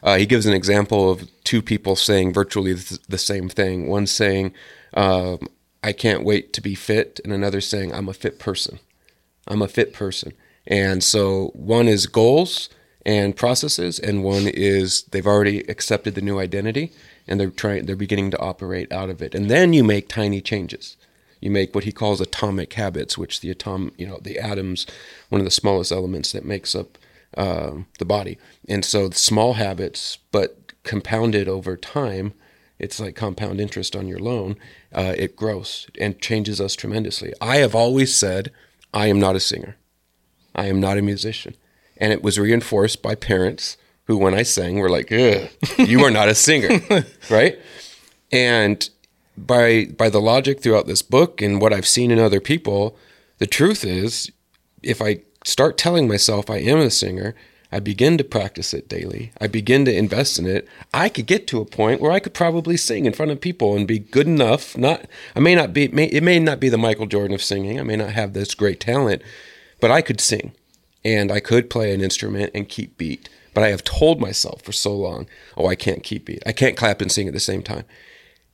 Uh, 0.03 0.17
he 0.17 0.27
gives 0.27 0.47
an 0.47 0.55
example 0.55 1.11
of 1.11 1.29
two 1.45 1.63
people 1.63 1.95
saying 1.95 2.33
virtually 2.33 2.75
th- 2.75 3.01
the 3.09 3.19
same 3.19 3.49
thing. 3.49 3.87
One 3.87 4.07
saying, 4.07 4.53
um, 4.95 5.47
I 5.85 5.93
can't 5.93 6.25
wait 6.25 6.53
to 6.55 6.61
be 6.61 6.75
fit, 6.75 7.21
and 7.23 7.33
another 7.33 7.61
saying, 7.61 7.93
I'm 7.93 8.09
a 8.09 8.15
fit 8.15 8.39
person. 8.39 8.79
I'm 9.47 9.63
a 9.63 9.69
fit 9.69 9.93
person. 9.93 10.33
And 10.67 11.03
so 11.03 11.51
one 11.55 11.89
is 11.89 12.07
goals 12.07 12.69
and 13.05 13.37
processes, 13.37 13.99
and 13.99 14.23
one 14.23 14.47
is 14.47 15.03
they've 15.05 15.27
already 15.27 15.61
accepted 15.69 16.15
the 16.15 16.21
new 16.21 16.39
identity 16.39 16.93
and 17.27 17.39
they're 17.39 17.51
trying 17.51 17.87
they're 17.87 17.97
beginning 17.97 18.31
to 18.31 18.41
operate 18.41 18.93
out 18.93 19.11
of 19.11 19.23
it. 19.23 19.35
And 19.35 19.51
then 19.51 19.73
you 19.73 19.85
make 19.85 20.09
tiny 20.09 20.41
changes. 20.41 20.97
You 21.41 21.51
make 21.51 21.75
what 21.75 21.85
he 21.85 21.93
calls 21.93 22.21
atomic 22.21 22.73
habits, 22.75 23.19
which 23.19 23.41
the 23.41 23.51
atom 23.51 23.93
you 23.97 24.07
know, 24.07 24.19
the 24.23 24.39
atoms, 24.39 24.87
one 25.29 25.41
of 25.41 25.45
the 25.45 25.51
smallest 25.51 25.91
elements 25.91 26.33
that 26.33 26.45
makes 26.45 26.75
up 26.75 26.99
um 27.37 27.87
the 27.99 28.05
body. 28.05 28.39
And 28.69 28.85
so 28.85 29.11
small 29.11 29.55
habits, 29.55 30.19
but 30.31 30.73
compounded 30.85 31.49
over 31.49 31.77
time, 31.77 32.35
it's 32.79 33.01
like 33.01 33.15
compound 33.15 33.61
interest 33.61 33.95
on 33.95 34.09
your 34.09 34.19
loan. 34.19 34.57
Uh, 34.93 35.15
it 35.17 35.37
grows 35.37 35.89
and 36.01 36.21
changes 36.21 36.61
us 36.61 36.75
tremendously. 36.75 37.33
I 37.41 37.57
have 37.57 37.75
always 37.75 38.15
said, 38.15 38.51
I 38.93 39.07
am 39.07 39.21
not 39.21 39.37
a 39.37 39.41
singer. 39.41 39.77
I 40.55 40.67
am 40.67 40.81
not 40.81 40.99
a 40.99 41.03
musician. 41.03 41.57
And 41.97 42.13
it 42.13 42.23
was 42.23 42.39
reinforced 42.39 43.03
by 43.03 43.15
parents 43.15 43.77
who, 44.07 44.17
when 44.17 44.35
I 44.35 44.43
sang, 44.43 44.79
were 44.79 44.91
like, 44.91 45.11
you 45.11 46.05
are 46.05 46.11
not 46.11 46.29
a 46.29 46.35
singer. 46.35 46.81
right? 47.31 47.59
And 48.31 48.89
by 49.37 49.87
by 49.97 50.11
the 50.11 50.21
logic 50.21 50.61
throughout 50.61 50.87
this 50.87 51.03
book 51.03 51.41
and 51.41 51.61
what 51.61 51.73
I've 51.73 51.87
seen 51.87 52.11
in 52.11 52.19
other 52.19 52.41
people, 52.41 52.97
the 53.39 53.47
truth 53.47 53.85
is 53.85 54.31
if 54.83 55.01
I 55.01 55.23
start 55.45 55.79
telling 55.79 56.09
myself 56.09 56.51
I 56.51 56.59
am 56.59 56.79
a 56.79 56.91
singer, 56.91 57.35
I 57.71 57.81
begin 57.81 58.19
to 58.19 58.25
practice 58.25 58.75
it 58.75 58.89
daily. 58.89 59.33
I 59.41 59.47
begin 59.47 59.87
to 59.87 59.97
invest 59.97 60.39
in 60.39 60.47
it. 60.47 60.69
I 60.93 61.09
could 61.09 61.27
get 61.27 61.47
to 61.49 61.61
a 61.61 61.65
point 61.65 62.03
where 62.03 62.13
I 62.13 62.21
could 62.21 62.35
probably 62.35 62.77
sing 62.77 63.07
in 63.07 63.15
front 63.15 63.33
of 63.33 63.41
people 63.41 63.75
and 63.75 63.89
be 63.89 63.99
good 63.99 64.27
enough. 64.27 64.77
Not, 64.77 65.07
I 65.35 65.41
may 65.41 65.55
not 65.55 65.73
be. 65.73 65.89
May, 65.89 66.05
it 66.07 66.23
may 66.23 66.39
not 66.39 66.61
be 66.61 66.69
the 66.69 66.77
Michael 66.77 67.07
Jordan 67.07 67.35
of 67.35 67.43
singing. 67.43 67.81
I 67.81 67.83
may 67.83 67.97
not 67.97 68.11
have 68.11 68.35
this 68.35 68.55
great 68.55 68.79
talent, 68.79 69.23
but 69.83 69.91
I 69.91 70.01
could 70.01 70.21
sing, 70.21 70.53
and 71.05 71.33
I 71.33 71.41
could 71.41 71.69
play 71.69 71.93
an 71.93 72.01
instrument 72.01 72.53
and 72.55 72.69
keep 72.69 72.97
beat. 72.97 73.29
But 73.53 73.65
I 73.65 73.69
have 73.69 73.83
told 73.83 74.21
myself 74.21 74.63
for 74.63 74.71
so 74.71 74.97
long, 74.97 75.27
oh, 75.57 75.67
I 75.67 75.75
can't 75.75 76.05
keep 76.05 76.25
beat. 76.25 76.43
I 76.47 76.53
can't 76.53 76.77
clap 76.77 77.03
and 77.03 77.11
sing 77.11 77.27
at 77.27 77.35
the 77.35 77.41
same 77.41 77.63
time. 77.63 77.85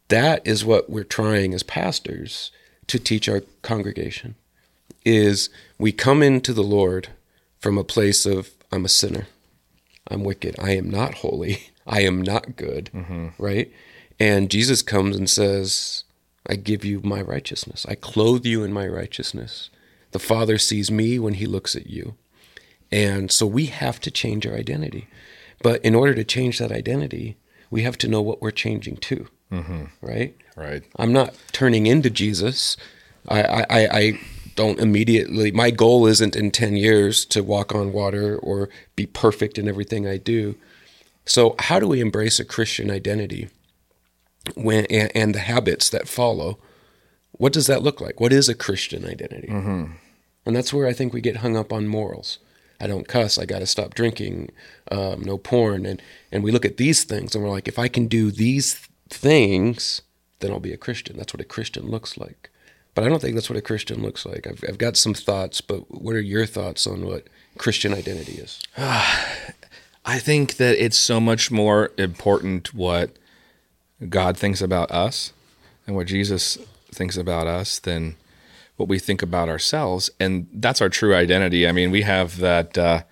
That 0.08 0.44
is 0.47 0.64
what 0.64 0.88
we're 0.88 1.04
trying 1.04 1.52
as 1.52 1.62
pastors 1.62 2.50
to 2.87 2.99
teach 2.99 3.28
our 3.28 3.42
congregation 3.62 4.37
is 5.04 5.50
we 5.78 5.92
come 5.92 6.23
into 6.23 6.54
the 6.54 6.62
Lord 6.62 7.08
from 7.61 7.76
a 7.76 7.85
place 7.85 8.25
of 8.25 8.50
I'm 8.73 8.87
a 8.87 8.88
sinner. 8.88 9.26
I'm 10.11 10.25
wicked. 10.25 10.56
I 10.58 10.70
am 10.70 10.90
not 10.90 11.16
holy. 11.16 11.70
I 11.87 12.00
am 12.00 12.23
not 12.23 12.56
good. 12.56 12.90
Mm-hmm. 12.94 13.28
Right? 13.38 13.70
And 14.18 14.50
Jesus 14.50 14.80
comes 14.80 15.16
and 15.16 15.28
says, 15.28 16.04
I 16.47 16.56
give 16.56 16.87
you 16.87 17.00
my 17.02 17.20
righteousness. 17.20 17.85
I 17.87 17.94
clothe 17.94 18.47
you 18.47 18.64
in 18.64 18.73
my 18.73 18.88
righteousness. 18.88 19.68
The 20.12 20.19
Father 20.19 20.59
sees 20.59 20.91
me 20.91 21.19
when 21.19 21.35
he 21.35 21.47
looks 21.47 21.77
at 21.77 21.88
you. 21.88 22.17
And 22.91 23.31
so 23.31 23.47
we 23.47 23.67
have 23.67 24.00
to 24.00 24.11
change 24.11 24.47
our 24.47 24.55
identity. 24.55 25.09
But 25.62 25.85
in 25.85 25.95
order 25.95 26.15
to 26.15 26.25
change 26.25 26.59
that 26.59 26.73
identity, 26.73 27.37
we 27.71 27.83
have 27.83 27.99
to 27.99 28.09
know 28.09 28.23
what 28.23 28.41
we're 28.41 28.50
changing 28.50 28.97
to. 28.97 29.29
Mm-hmm. 29.53 29.85
Right? 30.00 30.37
Right. 30.57 30.85
I'm 30.97 31.12
not 31.12 31.35
turning 31.53 31.87
into 31.87 32.11
Jesus. 32.11 32.77
I, 33.29 33.43
I, 33.43 33.67
I 33.71 33.88
I 33.93 34.21
don't 34.55 34.81
immediately. 34.81 35.53
My 35.53 35.71
goal 35.71 36.07
isn't 36.07 36.37
in 36.37 36.50
ten 36.50 36.77
years 36.77 37.25
to 37.27 37.43
walk 37.43 37.75
on 37.75 37.93
water 37.93 38.37
or 38.38 38.69
be 38.97 39.07
perfect 39.07 39.59
in 39.59 39.69
everything 39.69 40.07
I 40.07 40.17
do. 40.17 40.57
So, 41.25 41.55
how 41.59 41.79
do 41.79 41.87
we 41.87 42.00
embrace 42.00 42.41
a 42.41 42.45
Christian 42.45 42.91
identity 42.91 43.49
when 44.55 44.87
and, 44.87 45.12
and 45.15 45.35
the 45.35 45.41
habits 45.41 45.91
that 45.91 46.09
follow? 46.09 46.59
What 47.38 47.52
does 47.52 47.66
that 47.68 47.83
look 47.83 48.00
like? 48.00 48.21
What 48.21 48.33
is 48.33 48.49
a 48.49 48.54
Christian 48.54 49.04
identity? 49.04 49.49
And 50.45 50.54
that's 50.57 50.73
where 50.73 50.87
I 50.87 50.92
think 50.92 51.12
we 51.12 51.21
get 51.21 51.38
hung 51.38 51.57
up 51.57 51.73
on 51.73 51.88
morals. 51.88 52.38
I 52.80 52.87
don't 52.87 53.09
cuss. 53.09 53.38
I 53.38 53.45
got 53.45 53.59
to 53.59 53.66
stop 53.66 53.95
drinking. 53.95 54.50
Um, 54.90 55.23
no 55.23 55.37
porn. 55.38 55.85
And 55.87 56.00
and 56.30 56.45
we 56.45 56.52
look 56.52 56.64
at 56.64 56.76
these 56.76 57.04
things 57.04 57.35
and 57.35 57.42
we're 57.42 57.50
like, 57.50 57.68
if 57.68 57.78
I 57.78 57.88
can 57.88 58.07
do 58.07 58.30
these 58.30 58.75
things, 59.09 60.02
then 60.40 60.52
I'll 60.52 60.61
be 60.61 60.73
a 60.73 60.76
Christian. 60.76 61.16
That's 61.16 61.33
what 61.35 61.40
a 61.40 61.45
Christian 61.45 61.88
looks 61.88 62.16
like. 62.16 62.50
But 62.95 63.04
I 63.04 63.09
don't 63.09 63.21
think 63.21 63.35
that's 63.35 63.50
what 63.50 63.59
a 63.59 63.62
Christian 63.62 64.02
looks 64.02 64.26
like. 64.26 64.47
I've, 64.47 64.64
I've 64.68 64.78
got 64.78 64.97
some 64.97 65.14
thoughts, 65.14 65.61
but 65.61 65.88
what 65.88 66.16
are 66.16 66.21
your 66.21 66.47
thoughts 66.47 66.87
on 66.87 67.07
what 67.07 67.28
Christian 67.57 67.95
identity 67.95 68.33
is? 68.33 68.61
I 68.76 70.18
think 70.18 70.57
that 70.57 70.83
it's 70.83 70.99
so 70.99 71.21
much 71.21 71.50
more 71.50 71.92
important 71.99 72.75
what 72.75 73.16
God 74.09 74.37
thinks 74.37 74.61
about 74.62 74.90
us 74.90 75.33
and 75.87 75.95
what 75.95 76.07
Jesus 76.07 76.59
thinks 76.92 77.16
about 77.16 77.47
us 77.47 77.78
than 77.78 78.16
what 78.76 78.88
we 78.88 78.99
think 78.99 79.23
about 79.23 79.49
ourselves. 79.49 80.11
And 80.21 80.47
that's 80.52 80.80
our 80.80 80.88
true 80.88 81.14
identity. 81.14 81.66
I 81.66 81.73
mean, 81.73 81.90
we 81.90 82.02
have 82.02 82.38
that 82.38 82.78
uh, 82.78 83.02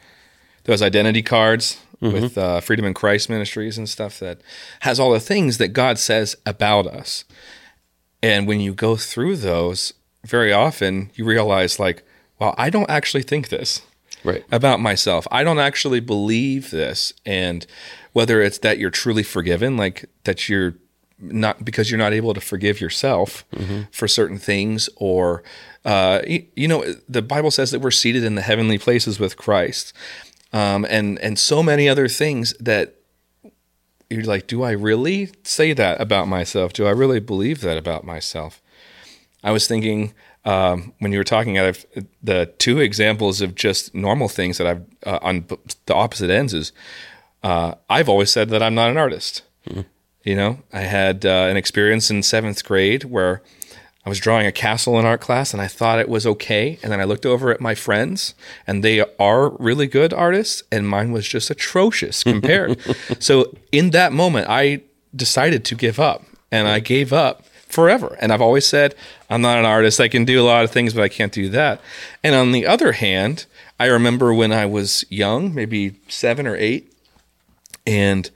those 0.65 0.83
identity 0.83 1.23
cards 1.23 1.81
with 2.01 2.37
uh, 2.37 2.61
Freedom 2.61 2.85
in 2.85 2.93
Christ 2.95 3.31
Ministries 3.31 3.79
and 3.79 3.89
stuff 3.89 4.19
that 4.21 4.41
has 4.81 5.01
all 5.01 5.13
the 5.13 5.21
things 5.21 5.57
that 5.59 5.69
God 5.69 5.99
says 5.99 6.37
about 6.45 6.87
us. 6.87 7.25
And 8.23 8.47
when 8.47 8.61
you 8.61 8.75
go 8.75 8.97
through 8.97 9.37
those, 9.37 9.95
very 10.25 10.53
often 10.53 11.11
you 11.15 11.25
realize, 11.25 11.79
like, 11.81 12.03
well, 12.39 12.55
I 12.59 12.69
don't 12.71 12.91
actually 12.91 13.23
think 13.23 13.49
this 13.49 13.81
Right. 14.25 14.45
about 14.53 14.81
myself. 14.81 15.27
I 15.31 15.43
don't 15.45 15.59
actually 15.59 16.01
believe 16.01 16.71
this. 16.71 17.13
And 17.25 17.67
whether 18.13 18.43
it's 18.43 18.59
that 18.59 18.79
you're 18.79 18.91
truly 18.91 19.23
forgiven, 19.23 19.77
like 19.77 20.05
that 20.25 20.49
you're 20.49 20.75
not 21.19 21.65
because 21.65 21.91
you're 21.91 21.99
not 21.99 22.13
able 22.13 22.35
to 22.35 22.41
forgive 22.41 22.81
yourself 22.81 23.45
for 23.93 24.07
certain 24.09 24.39
things, 24.39 24.89
or, 24.97 25.43
uh, 25.85 26.21
you, 26.27 26.47
you 26.55 26.69
know, 26.69 26.85
the 27.09 27.23
Bible 27.23 27.51
says 27.51 27.71
that 27.71 27.81
we're 27.81 27.91
seated 27.91 28.25
in 28.25 28.35
the 28.35 28.43
heavenly 28.43 28.79
places 28.79 29.19
with 29.19 29.37
Christ. 29.37 29.93
Um, 30.53 30.87
and, 30.89 31.19
and 31.21 31.39
so 31.39 31.63
many 31.63 31.89
other 31.89 32.09
things 32.09 32.55
that 32.61 32.95
you're 34.09 34.25
like, 34.25 34.47
do 34.47 34.63
I 34.63 34.71
really 34.71 35.31
say 35.43 35.73
that 35.73 36.01
about 36.01 36.29
myself? 36.29 36.73
Do 36.73 36.87
I 36.87 36.91
really 36.91 37.21
believe 37.21 37.61
that 37.63 37.77
about 37.77 38.05
myself? 38.05 38.63
I 39.43 39.51
was 39.51 39.67
thinking 39.67 40.15
um, 40.45 40.93
when 41.01 41.13
you 41.13 41.19
were 41.19 41.25
talking, 41.25 41.59
out 41.59 41.67
of 41.67 41.87
the 42.23 42.53
two 42.59 42.79
examples 42.79 43.41
of 43.41 43.55
just 43.55 43.95
normal 43.95 44.29
things 44.29 44.59
that 44.59 44.67
I've 44.67 44.85
uh, 45.05 45.19
on 45.23 45.47
the 45.87 45.95
opposite 45.95 46.31
ends 46.31 46.55
is 46.55 46.73
uh, 47.43 47.75
I've 47.91 48.09
always 48.09 48.31
said 48.31 48.49
that 48.51 48.63
I'm 48.63 48.75
not 48.75 48.91
an 48.91 48.97
artist. 48.97 49.43
You 50.27 50.35
know, 50.35 50.59
I 50.73 50.81
had 50.81 51.25
uh, 51.25 51.47
an 51.49 51.57
experience 51.57 52.11
in 52.11 52.21
seventh 52.25 52.65
grade 52.65 53.05
where 53.05 53.43
I 54.05 54.09
was 54.09 54.19
drawing 54.19 54.45
a 54.45 54.51
castle 54.51 54.99
in 54.99 55.07
art 55.07 55.21
class 55.21 55.53
and 55.53 55.63
I 55.63 55.69
thought 55.69 56.01
it 56.01 56.09
was 56.09 56.27
okay. 56.27 56.81
And 56.83 56.91
then 56.91 57.01
I 57.01 57.05
looked 57.05 57.25
over 57.25 57.53
at 57.53 57.61
my 57.61 57.77
friends 57.77 58.35
and 58.67 58.83
they 58.83 59.05
are 59.21 59.51
really 59.51 59.87
good 59.87 60.13
artists 60.13 60.65
and 60.73 60.89
mine 60.89 61.13
was 61.13 61.29
just 61.29 61.49
atrocious 61.49 62.25
compared. 62.33 62.81
so 63.23 63.57
in 63.71 63.91
that 63.91 64.13
moment, 64.13 64.49
I 64.49 64.83
decided 65.15 65.65
to 65.67 65.77
give 65.77 66.01
up 66.01 66.25
and 66.51 66.67
I 66.67 66.81
gave 66.81 67.13
up 67.13 67.47
forever. 67.69 68.17
And 68.21 68.33
I've 68.33 68.43
always 68.43 68.67
said, 68.67 68.97
I'm 69.31 69.43
not 69.43 69.61
an 69.61 69.65
artist. 69.65 70.01
I 70.01 70.09
can 70.09 70.25
do 70.25 70.41
a 70.41 70.45
lot 70.45 70.65
of 70.65 70.73
things, 70.73 70.93
but 70.93 71.05
I 71.05 71.09
can't 71.09 71.33
do 71.33 71.49
that. 71.51 71.81
And 72.25 72.35
on 72.35 72.51
the 72.51 72.67
other 72.67 72.93
hand, 72.93 73.47
I 73.79 73.87
remember 73.87 74.35
when 74.35 74.53
I 74.53 74.67
was 74.67 75.05
young, 75.09 75.55
maybe 75.55 76.01
seven 76.09 76.49
or 76.49 76.57
eight, 76.57 76.93
and 77.87 78.29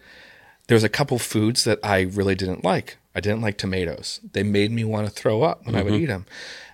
there 0.71 0.77
was 0.77 0.85
a 0.85 0.89
couple 0.89 1.19
foods 1.19 1.65
that 1.65 1.81
I 1.83 2.03
really 2.03 2.37
didn't 2.37 2.63
like. 2.63 2.97
I 3.13 3.19
didn't 3.19 3.41
like 3.41 3.59
tomatoes. 3.59 4.21
They 4.35 4.45
made 4.45 4.71
me 4.71 4.85
want 4.85 5.09
to 5.09 5.13
throw 5.13 5.43
up 5.43 5.67
when 5.67 5.75
I 5.75 5.83
would 5.83 5.95
mm-hmm. 5.95 6.05
eat 6.05 6.07
them. 6.07 6.27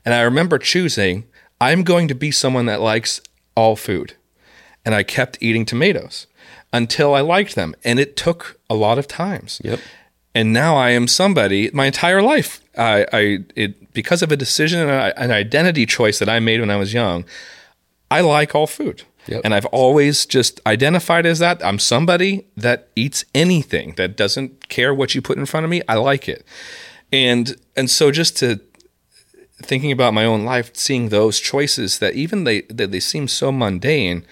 And 0.05 0.13
I 0.13 0.21
remember 0.21 0.59
choosing, 0.59 1.25
I'm 1.63 1.83
going 1.83 2.07
to 2.09 2.15
be 2.15 2.31
someone 2.31 2.67
that 2.67 2.83
likes 2.83 3.23
all 3.55 3.75
food. 3.75 4.13
And 4.85 4.95
I 4.95 5.03
kept 5.03 5.39
eating 5.41 5.65
tomatoes 5.65 6.27
until 6.75 7.15
I 7.15 7.23
liked 7.23 7.55
them. 7.55 7.75
And 7.85 7.99
it 7.99 8.19
took 8.19 8.61
a 8.69 8.75
lot 8.75 8.99
of 8.99 9.09
times. 9.09 9.63
Yep. 9.65 9.81
And 10.35 10.53
now 10.53 10.77
I 10.77 10.91
am 10.91 11.09
somebody 11.09 11.71
my 11.73 11.87
entire 11.87 12.21
life. 12.21 12.61
I, 12.77 13.07
I 13.15 13.39
it 13.55 13.95
because 13.95 14.21
of 14.21 14.31
a 14.31 14.37
decision 14.37 14.81
and 14.81 15.15
an 15.17 15.31
identity 15.31 15.87
choice 15.87 16.19
that 16.19 16.29
I 16.29 16.39
made 16.39 16.61
when 16.61 16.71
I 16.71 16.77
was 16.77 16.93
young. 16.93 17.25
I 18.11 18.21
like 18.21 18.55
all 18.55 18.67
food. 18.67 19.05
Yep. 19.27 19.43
And 19.45 19.55
I've 19.55 19.67
always 19.67 20.27
just 20.27 20.61
identified 20.67 21.27
as 21.27 21.39
that. 21.41 21.65
I'm 21.65 21.79
somebody 21.79 22.47
that 22.57 22.89
eats 22.95 23.25
anything 23.35 23.95
that 23.97 24.17
doesn't 24.17 24.69
care 24.69 24.95
what 24.95 25.15
you 25.15 25.23
put 25.23 25.39
in 25.39 25.47
front 25.47 25.65
of 25.65 25.71
me. 25.71 25.83
I 25.89 25.95
like 25.95 26.29
it. 26.29 26.45
And 27.13 27.57
and 27.77 27.91
so 27.91 28.11
just 28.11 28.37
to 28.39 28.61
thinking 29.63 29.91
about 29.91 30.15
my 30.15 30.25
own 30.25 30.45
life, 30.45 30.71
seeing 30.75 31.09
those 31.09 31.41
choices 31.41 31.99
that 31.99 32.15
even 32.15 32.45
they 32.45 32.63
that 32.63 32.91
they 32.91 33.01
seem 33.01 33.29
so 33.29 33.51
mundane, 33.51 34.25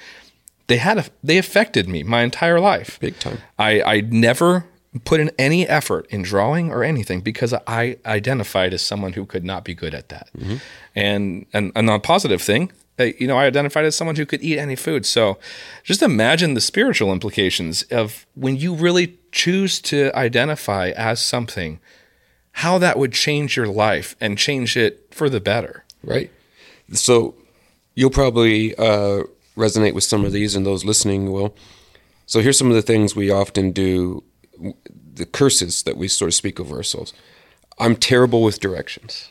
they 0.66 0.76
had 0.78 0.98
a, 0.98 1.04
they 1.22 1.38
affected 1.38 1.88
me 1.88 2.02
my 2.02 2.22
entire 2.22 2.60
life. 2.60 2.98
Big 3.00 3.18
time. 3.18 3.38
I, 3.58 3.82
I 3.82 4.00
never 4.02 4.66
put 5.04 5.20
in 5.20 5.30
any 5.38 5.66
effort 5.68 6.06
in 6.10 6.22
drawing 6.22 6.70
or 6.70 6.84
anything 6.84 7.20
because 7.20 7.52
I 7.66 7.96
identified 8.06 8.72
as 8.72 8.82
someone 8.82 9.14
who 9.14 9.26
could 9.26 9.44
not 9.44 9.64
be 9.64 9.74
good 9.74 9.92
at 9.94 10.08
that. 10.10 10.28
Mm-hmm. 10.38 10.56
And, 10.94 11.46
and 11.52 11.72
and 11.74 11.90
a 11.90 11.98
positive 11.98 12.40
thing, 12.40 12.70
you 12.98 13.26
know, 13.26 13.36
I 13.36 13.46
identified 13.46 13.84
as 13.84 13.96
someone 13.96 14.16
who 14.16 14.26
could 14.26 14.42
eat 14.42 14.58
any 14.58 14.76
food. 14.76 15.04
So 15.06 15.38
just 15.82 16.02
imagine 16.02 16.54
the 16.54 16.60
spiritual 16.60 17.12
implications 17.12 17.82
of 17.84 18.26
when 18.34 18.56
you 18.56 18.74
really 18.74 19.18
choose 19.32 19.80
to 19.82 20.16
identify 20.16 20.90
as 20.90 21.24
something, 21.24 21.80
how 22.52 22.78
that 22.78 22.98
would 22.98 23.12
change 23.12 23.56
your 23.56 23.66
life 23.66 24.14
and 24.20 24.38
change 24.38 24.76
it 24.76 25.08
for 25.10 25.28
the 25.28 25.40
better. 25.40 25.84
right? 26.04 26.30
So 26.92 27.34
you'll 27.94 28.10
probably 28.10 28.76
uh, 28.76 29.24
resonate 29.56 29.94
with 29.94 30.04
some 30.04 30.24
of 30.24 30.32
these, 30.32 30.54
and 30.54 30.64
those 30.64 30.84
listening 30.84 31.32
will. 31.32 31.56
So 32.26 32.40
here's 32.40 32.58
some 32.58 32.68
of 32.68 32.74
the 32.74 32.82
things 32.82 33.16
we 33.16 33.30
often 33.30 33.72
do, 33.72 34.22
the 35.14 35.26
curses 35.26 35.82
that 35.82 35.96
we 35.96 36.08
sort 36.08 36.28
of 36.28 36.34
speak 36.34 36.60
over 36.60 36.76
ourselves. 36.76 37.12
I'm 37.78 37.96
terrible 37.96 38.42
with 38.42 38.60
directions. 38.60 39.30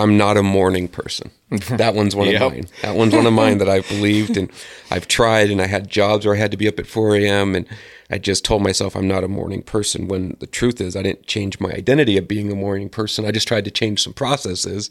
I'm 0.00 0.16
not 0.18 0.36
a 0.36 0.42
morning 0.42 0.88
person. 0.88 1.30
That 1.68 1.94
one's 1.96 2.14
one 2.14 2.28
Yep. 2.28 2.42
of 2.42 2.52
mine. 2.52 2.66
That 2.82 2.94
one's 2.94 3.12
one 3.14 3.26
of 3.26 3.32
mine 3.32 3.58
that 3.58 3.68
I've 3.68 3.88
believed 3.88 4.36
and 4.36 4.50
I've 4.90 5.08
tried, 5.08 5.50
and 5.50 5.60
I 5.60 5.66
had 5.66 5.88
jobs 5.90 6.24
where 6.24 6.34
I 6.34 6.38
had 6.38 6.50
to 6.52 6.56
be 6.56 6.68
up 6.68 6.78
at 6.78 6.86
4 6.86 7.16
a.m. 7.16 7.54
and 7.56 7.66
I 8.08 8.18
just 8.18 8.44
told 8.44 8.62
myself 8.62 8.94
I'm 8.94 9.08
not 9.08 9.24
a 9.24 9.28
morning 9.28 9.62
person. 9.62 10.06
When 10.08 10.36
the 10.40 10.46
truth 10.46 10.80
is, 10.80 10.94
I 10.94 11.02
didn't 11.02 11.26
change 11.26 11.58
my 11.58 11.70
identity 11.72 12.16
of 12.16 12.28
being 12.28 12.52
a 12.52 12.54
morning 12.54 12.88
person. 12.88 13.24
I 13.26 13.32
just 13.32 13.48
tried 13.48 13.64
to 13.64 13.70
change 13.72 14.02
some 14.02 14.12
processes, 14.12 14.90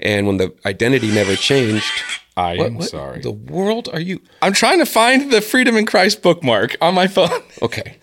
and 0.00 0.26
when 0.26 0.38
the 0.38 0.54
identity 0.64 1.10
never 1.10 1.36
changed, 1.36 1.90
I 2.38 2.56
what, 2.56 2.66
am 2.68 2.74
what 2.76 2.88
sorry. 2.88 3.20
The 3.20 3.32
world? 3.32 3.88
Are 3.92 4.00
you 4.00 4.20
I'm 4.40 4.54
trying 4.54 4.78
to 4.78 4.86
find 4.86 5.30
the 5.30 5.42
Freedom 5.42 5.76
in 5.76 5.84
Christ 5.84 6.22
bookmark 6.22 6.76
on 6.80 6.94
my 6.94 7.06
phone. 7.06 7.42
okay? 7.62 7.96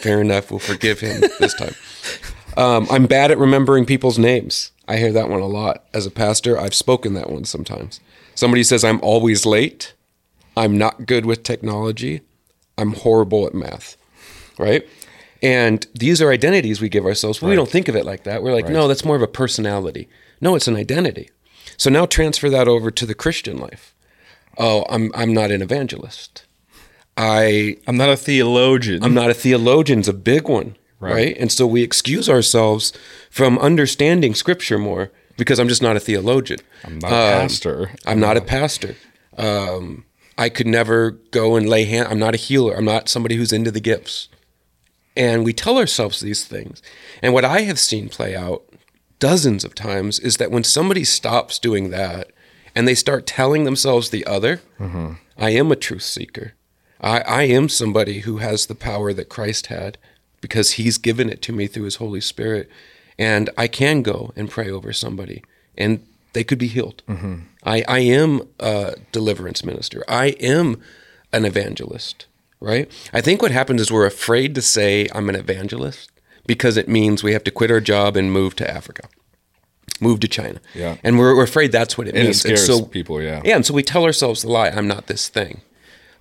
Fair 0.00 0.20
enough. 0.20 0.50
We'll 0.50 0.58
forgive 0.60 0.98
him 1.00 1.20
this 1.38 1.54
time. 1.54 1.74
Um, 2.56 2.86
I'm 2.90 3.06
bad 3.06 3.30
at 3.30 3.38
remembering 3.38 3.84
people's 3.86 4.18
names. 4.18 4.72
I 4.88 4.96
hear 4.98 5.12
that 5.12 5.28
one 5.28 5.40
a 5.40 5.46
lot. 5.46 5.84
As 5.92 6.06
a 6.06 6.10
pastor, 6.10 6.58
I've 6.58 6.74
spoken 6.74 7.14
that 7.14 7.30
one 7.30 7.44
sometimes. 7.44 8.00
Somebody 8.34 8.62
says 8.62 8.84
I'm 8.84 9.00
always 9.00 9.44
late. 9.46 9.94
I'm 10.56 10.78
not 10.78 11.06
good 11.06 11.26
with 11.26 11.42
technology. 11.42 12.22
I'm 12.78 12.92
horrible 12.92 13.46
at 13.46 13.54
math. 13.54 13.96
Right? 14.58 14.86
And 15.42 15.86
these 15.94 16.22
are 16.22 16.30
identities 16.30 16.80
we 16.80 16.88
give 16.88 17.04
ourselves. 17.04 17.40
But 17.40 17.48
We 17.48 17.56
don't 17.56 17.70
think 17.70 17.88
of 17.88 17.96
it 17.96 18.06
like 18.06 18.24
that. 18.24 18.42
We're 18.42 18.54
like, 18.54 18.68
no, 18.68 18.88
that's 18.88 19.04
more 19.04 19.16
of 19.16 19.22
a 19.22 19.26
personality. 19.28 20.08
No, 20.40 20.54
it's 20.54 20.68
an 20.68 20.76
identity. 20.76 21.30
So 21.76 21.90
now 21.90 22.06
transfer 22.06 22.48
that 22.50 22.68
over 22.68 22.90
to 22.90 23.06
the 23.06 23.14
Christian 23.14 23.58
life. 23.58 23.94
Oh, 24.58 24.84
I'm 24.88 25.10
I'm 25.14 25.34
not 25.34 25.50
an 25.50 25.60
evangelist. 25.62 26.44
I 27.16 27.76
I'm 27.86 27.96
not 27.96 28.08
a 28.08 28.16
theologian. 28.16 29.02
I'm 29.02 29.14
not 29.14 29.30
a 29.30 29.34
theologian's 29.34 30.08
a 30.08 30.14
big 30.14 30.48
one, 30.48 30.76
right. 31.00 31.14
Right. 31.14 31.36
And 31.38 31.50
so 31.52 31.66
we 31.66 31.82
excuse 31.82 32.28
ourselves 32.28 32.92
from 33.30 33.58
understanding 33.58 34.34
scripture 34.34 34.78
more 34.78 35.10
because 35.36 35.58
I'm 35.58 35.68
just 35.68 35.82
not 35.82 35.96
a 35.96 36.00
theologian. 36.00 36.60
I'm 36.84 36.98
not 36.98 37.12
a 37.12 37.14
pastor. 37.14 37.90
I'm 38.06 38.20
not 38.20 38.36
a 38.36 38.40
pastor. 38.40 38.96
Um, 39.36 40.04
I 40.38 40.48
could 40.48 40.66
never 40.66 41.12
go 41.30 41.56
and 41.56 41.68
lay 41.68 41.84
hand. 41.84 42.08
I'm 42.08 42.18
not 42.18 42.34
a 42.34 42.38
healer. 42.38 42.74
I'm 42.74 42.84
not 42.84 43.08
somebody 43.08 43.36
who's 43.36 43.52
into 43.52 43.70
the 43.70 43.80
gifts. 43.80 44.28
And 45.16 45.44
we 45.44 45.52
tell 45.52 45.78
ourselves 45.78 46.20
these 46.20 46.44
things. 46.44 46.82
And 47.22 47.32
what 47.32 47.44
I 47.44 47.62
have 47.62 47.78
seen 47.78 48.08
play 48.08 48.36
out 48.36 48.64
dozens 49.18 49.64
of 49.64 49.74
times 49.74 50.18
is 50.18 50.36
that 50.36 50.50
when 50.50 50.64
somebody 50.64 51.04
stops 51.04 51.58
doing 51.58 51.88
that 51.90 52.30
and 52.74 52.86
they 52.86 52.94
start 52.94 53.26
telling 53.26 53.64
themselves 53.64 54.10
the 54.10 54.26
other, 54.26 54.60
I 55.38 55.50
am 55.50 55.72
a 55.72 55.76
truth 55.76 56.02
seeker. 56.02 56.52
I, 57.00 57.20
I 57.20 57.42
am 57.44 57.68
somebody 57.70 58.20
who 58.20 58.38
has 58.38 58.66
the 58.66 58.74
power 58.74 59.12
that 59.14 59.30
Christ 59.30 59.66
had 59.68 59.96
because 60.40 60.72
he's 60.72 60.98
given 60.98 61.28
it 61.28 61.42
to 61.42 61.52
me 61.52 61.66
through 61.66 61.84
his 61.84 61.96
Holy 61.96 62.20
Spirit. 62.20 62.68
And 63.18 63.50
I 63.56 63.66
can 63.68 64.02
go 64.02 64.32
and 64.36 64.50
pray 64.50 64.70
over 64.70 64.92
somebody 64.92 65.42
and 65.76 66.04
they 66.32 66.44
could 66.44 66.58
be 66.58 66.66
healed. 66.66 67.02
I, 67.64 67.82
I 67.88 68.00
am 68.00 68.42
a 68.60 68.94
deliverance 69.10 69.64
minister. 69.64 70.04
I 70.06 70.26
am 70.38 70.82
an 71.32 71.46
evangelist, 71.46 72.26
right? 72.60 72.90
I 73.12 73.22
think 73.22 73.40
what 73.40 73.52
happens 73.52 73.80
is 73.80 73.90
we're 73.90 74.06
afraid 74.06 74.54
to 74.54 74.62
say 74.62 75.08
I'm 75.14 75.28
an 75.30 75.34
evangelist 75.34 76.10
because 76.46 76.76
it 76.76 76.88
means 76.88 77.22
we 77.22 77.32
have 77.32 77.44
to 77.44 77.50
quit 77.50 77.70
our 77.70 77.80
job 77.80 78.16
and 78.16 78.30
move 78.30 78.54
to 78.56 78.70
Africa, 78.70 79.08
move 79.98 80.20
to 80.20 80.28
China. 80.28 80.60
Yeah. 80.74 80.96
And 81.02 81.18
we're, 81.18 81.34
we're 81.34 81.44
afraid 81.44 81.72
that's 81.72 81.96
what 81.96 82.06
it 82.06 82.10
And 82.10 82.18
it 82.18 82.24
means. 82.24 82.40
scares 82.42 82.66
so, 82.66 82.84
people, 82.84 83.20
yeah. 83.22 83.40
yeah, 83.44 83.56
and 83.56 83.64
so 83.64 83.72
we 83.72 83.82
tell 83.82 84.04
ourselves 84.04 84.42
the 84.42 84.48
lie, 84.50 84.68
I'm 84.68 84.86
not 84.86 85.06
this 85.06 85.28
thing. 85.28 85.62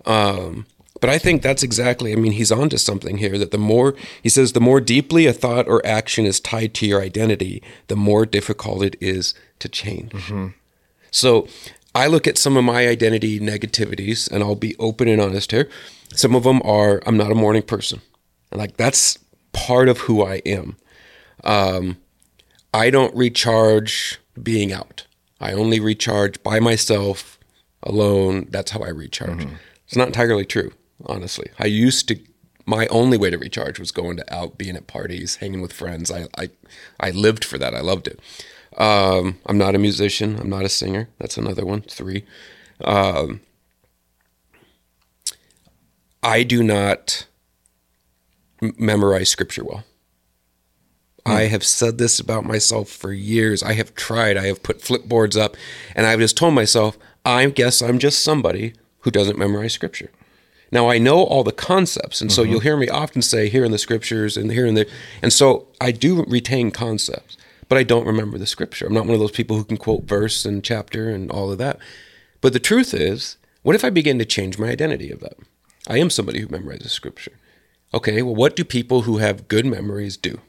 Um, 0.05 0.65
but 1.01 1.09
I 1.09 1.17
think 1.17 1.41
that's 1.41 1.63
exactly, 1.63 2.11
I 2.13 2.15
mean, 2.15 2.31
he's 2.33 2.51
onto 2.51 2.77
something 2.77 3.17
here 3.17 3.37
that 3.37 3.51
the 3.51 3.57
more, 3.57 3.95
he 4.23 4.29
says, 4.29 4.53
the 4.53 4.61
more 4.61 4.79
deeply 4.79 5.25
a 5.25 5.33
thought 5.33 5.67
or 5.67 5.85
action 5.85 6.25
is 6.25 6.39
tied 6.39 6.73
to 6.75 6.87
your 6.87 7.01
identity, 7.01 7.61
the 7.87 7.95
more 7.95 8.25
difficult 8.25 8.83
it 8.83 8.95
is 9.01 9.33
to 9.59 9.67
change. 9.69 10.13
So 11.11 11.47
I 11.93 12.07
look 12.07 12.27
at 12.27 12.37
some 12.37 12.57
of 12.57 12.63
my 12.63 12.87
identity 12.87 13.39
negativities, 13.39 14.29
and 14.31 14.43
I'll 14.43 14.55
be 14.55 14.75
open 14.79 15.07
and 15.07 15.21
honest 15.21 15.51
here. 15.51 15.69
Some 16.13 16.35
of 16.35 16.43
them 16.43 16.61
are, 16.63 17.01
I'm 17.05 17.17
not 17.17 17.31
a 17.31 17.35
morning 17.35 17.61
person. 17.63 18.01
Like, 18.51 18.77
that's 18.77 19.17
part 19.53 19.89
of 19.89 19.99
who 19.99 20.23
I 20.23 20.41
am. 20.45 20.75
Um, 21.43 21.97
I 22.73 22.89
don't 22.89 23.15
recharge 23.15 24.19
being 24.41 24.73
out. 24.73 25.05
I 25.39 25.53
only 25.53 25.79
recharge 25.79 26.41
by 26.43 26.59
myself, 26.59 27.37
alone. 27.83 28.47
That's 28.49 28.71
how 28.71 28.81
I 28.81 28.89
recharge. 28.89 29.43
It's 29.87 29.95
not 29.95 30.07
entirely 30.07 30.45
true, 30.45 30.71
honestly. 31.05 31.49
I 31.59 31.65
used 31.65 32.07
to. 32.09 32.19
My 32.67 32.87
only 32.87 33.17
way 33.17 33.29
to 33.29 33.37
recharge 33.37 33.79
was 33.79 33.91
going 33.91 34.17
to 34.17 34.33
out, 34.33 34.57
being 34.57 34.75
at 34.75 34.87
parties, 34.87 35.35
hanging 35.35 35.61
with 35.61 35.73
friends. 35.73 36.11
I 36.11 36.27
I, 36.37 36.49
I 36.99 37.11
lived 37.11 37.45
for 37.45 37.57
that. 37.57 37.75
I 37.75 37.81
loved 37.81 38.07
it. 38.07 38.19
Um, 38.77 39.39
I'm 39.45 39.57
not 39.57 39.75
a 39.75 39.79
musician. 39.79 40.37
I'm 40.39 40.49
not 40.49 40.65
a 40.65 40.69
singer. 40.69 41.09
That's 41.19 41.37
another 41.37 41.65
one. 41.65 41.81
Three. 41.81 42.25
Um, 42.83 43.41
I 46.23 46.43
do 46.43 46.63
not 46.63 47.27
m- 48.61 48.73
memorize 48.77 49.29
scripture 49.29 49.63
well. 49.63 49.83
I 51.27 51.43
have 51.43 51.63
said 51.63 51.97
this 51.97 52.19
about 52.19 52.45
myself 52.45 52.89
for 52.89 53.11
years. 53.11 53.63
I 53.63 53.73
have 53.73 53.95
tried. 53.95 54.37
I 54.37 54.45
have 54.45 54.61
put 54.61 54.81
flipboards 54.81 55.39
up, 55.39 55.57
and 55.95 56.05
I've 56.05 56.19
just 56.19 56.37
told 56.37 56.53
myself, 56.53 56.99
I 57.25 57.47
guess 57.47 57.81
I'm 57.81 57.97
just 57.97 58.23
somebody 58.23 58.73
who 58.99 59.09
doesn't 59.11 59.37
memorize 59.37 59.73
scripture. 59.73 60.11
Now 60.71 60.89
I 60.89 60.97
know 60.97 61.23
all 61.23 61.43
the 61.43 61.51
concepts, 61.51 62.21
and 62.21 62.31
so 62.31 62.41
mm-hmm. 62.41 62.51
you'll 62.51 62.59
hear 62.61 62.77
me 62.77 62.89
often 62.89 63.21
say 63.21 63.49
here 63.49 63.63
in 63.63 63.71
the 63.71 63.77
scriptures 63.77 64.37
and 64.37 64.51
here 64.51 64.65
and 64.65 64.75
there, 64.75 64.87
and 65.21 65.31
so 65.31 65.67
I 65.79 65.91
do 65.91 66.23
retain 66.25 66.71
concepts, 66.71 67.37
but 67.69 67.77
I 67.77 67.83
don't 67.83 68.07
remember 68.07 68.37
the 68.37 68.45
scripture. 68.45 68.87
I'm 68.87 68.93
not 68.93 69.05
one 69.05 69.13
of 69.13 69.19
those 69.19 69.31
people 69.31 69.57
who 69.57 69.63
can 69.63 69.77
quote 69.77 70.03
verse 70.03 70.45
and 70.45 70.63
chapter 70.63 71.09
and 71.09 71.31
all 71.31 71.51
of 71.51 71.57
that. 71.59 71.79
But 72.41 72.53
the 72.53 72.59
truth 72.59 72.93
is, 72.93 73.37
what 73.63 73.75
if 73.75 73.83
I 73.83 73.89
begin 73.89 74.19
to 74.19 74.25
change 74.25 74.59
my 74.59 74.69
identity 74.69 75.11
of 75.11 75.19
that? 75.21 75.37
I 75.87 75.97
am 75.97 76.09
somebody 76.09 76.41
who 76.41 76.47
memorizes 76.47 76.89
scripture. 76.89 77.33
Okay, 77.93 78.21
well, 78.21 78.35
what 78.35 78.55
do 78.55 78.63
people 78.63 79.03
who 79.03 79.17
have 79.17 79.47
good 79.47 79.65
memories 79.65 80.17
do? 80.17 80.39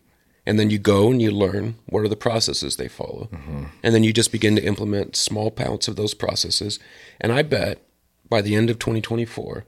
And 0.45 0.59
then 0.59 0.71
you 0.71 0.79
go 0.79 1.11
and 1.11 1.21
you 1.21 1.31
learn 1.31 1.77
what 1.87 2.05
are 2.05 2.09
the 2.09 2.17
processes 2.17 2.77
they 2.77 2.89
follow. 2.89 3.29
Mm-hmm. 3.33 3.65
And 3.83 3.95
then 3.95 4.05
you 4.05 4.13
just 4.13 4.33
begin 4.33 4.57
to 4.57 4.65
implement 4.65 5.17
small 5.17 5.53
amounts 5.57 5.89
of 5.89 5.97
those 5.97 6.15
processes. 6.15 6.79
And 7.21 7.33
I 7.33 7.43
bet 7.43 7.83
by 8.29 8.43
the 8.43 8.55
end 8.55 8.71
of 8.71 8.79
2024, 8.79 9.65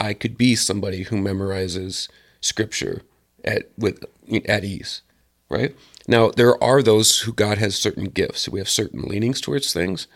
I 0.00 0.14
could 0.14 0.38
be 0.38 0.56
somebody 0.56 1.02
who 1.02 1.16
memorizes 1.16 2.08
scripture 2.40 3.02
at 3.44 3.68
with 3.76 4.04
at 4.48 4.64
ease, 4.64 5.02
right? 5.50 5.76
Now 6.08 6.30
there 6.30 6.62
are 6.62 6.82
those 6.82 7.20
who 7.20 7.32
God 7.32 7.58
has 7.58 7.76
certain 7.76 8.06
gifts. 8.06 8.48
We 8.48 8.58
have 8.58 8.68
certain 8.68 9.02
leanings 9.02 9.40
towards 9.40 9.72
things, 9.72 10.06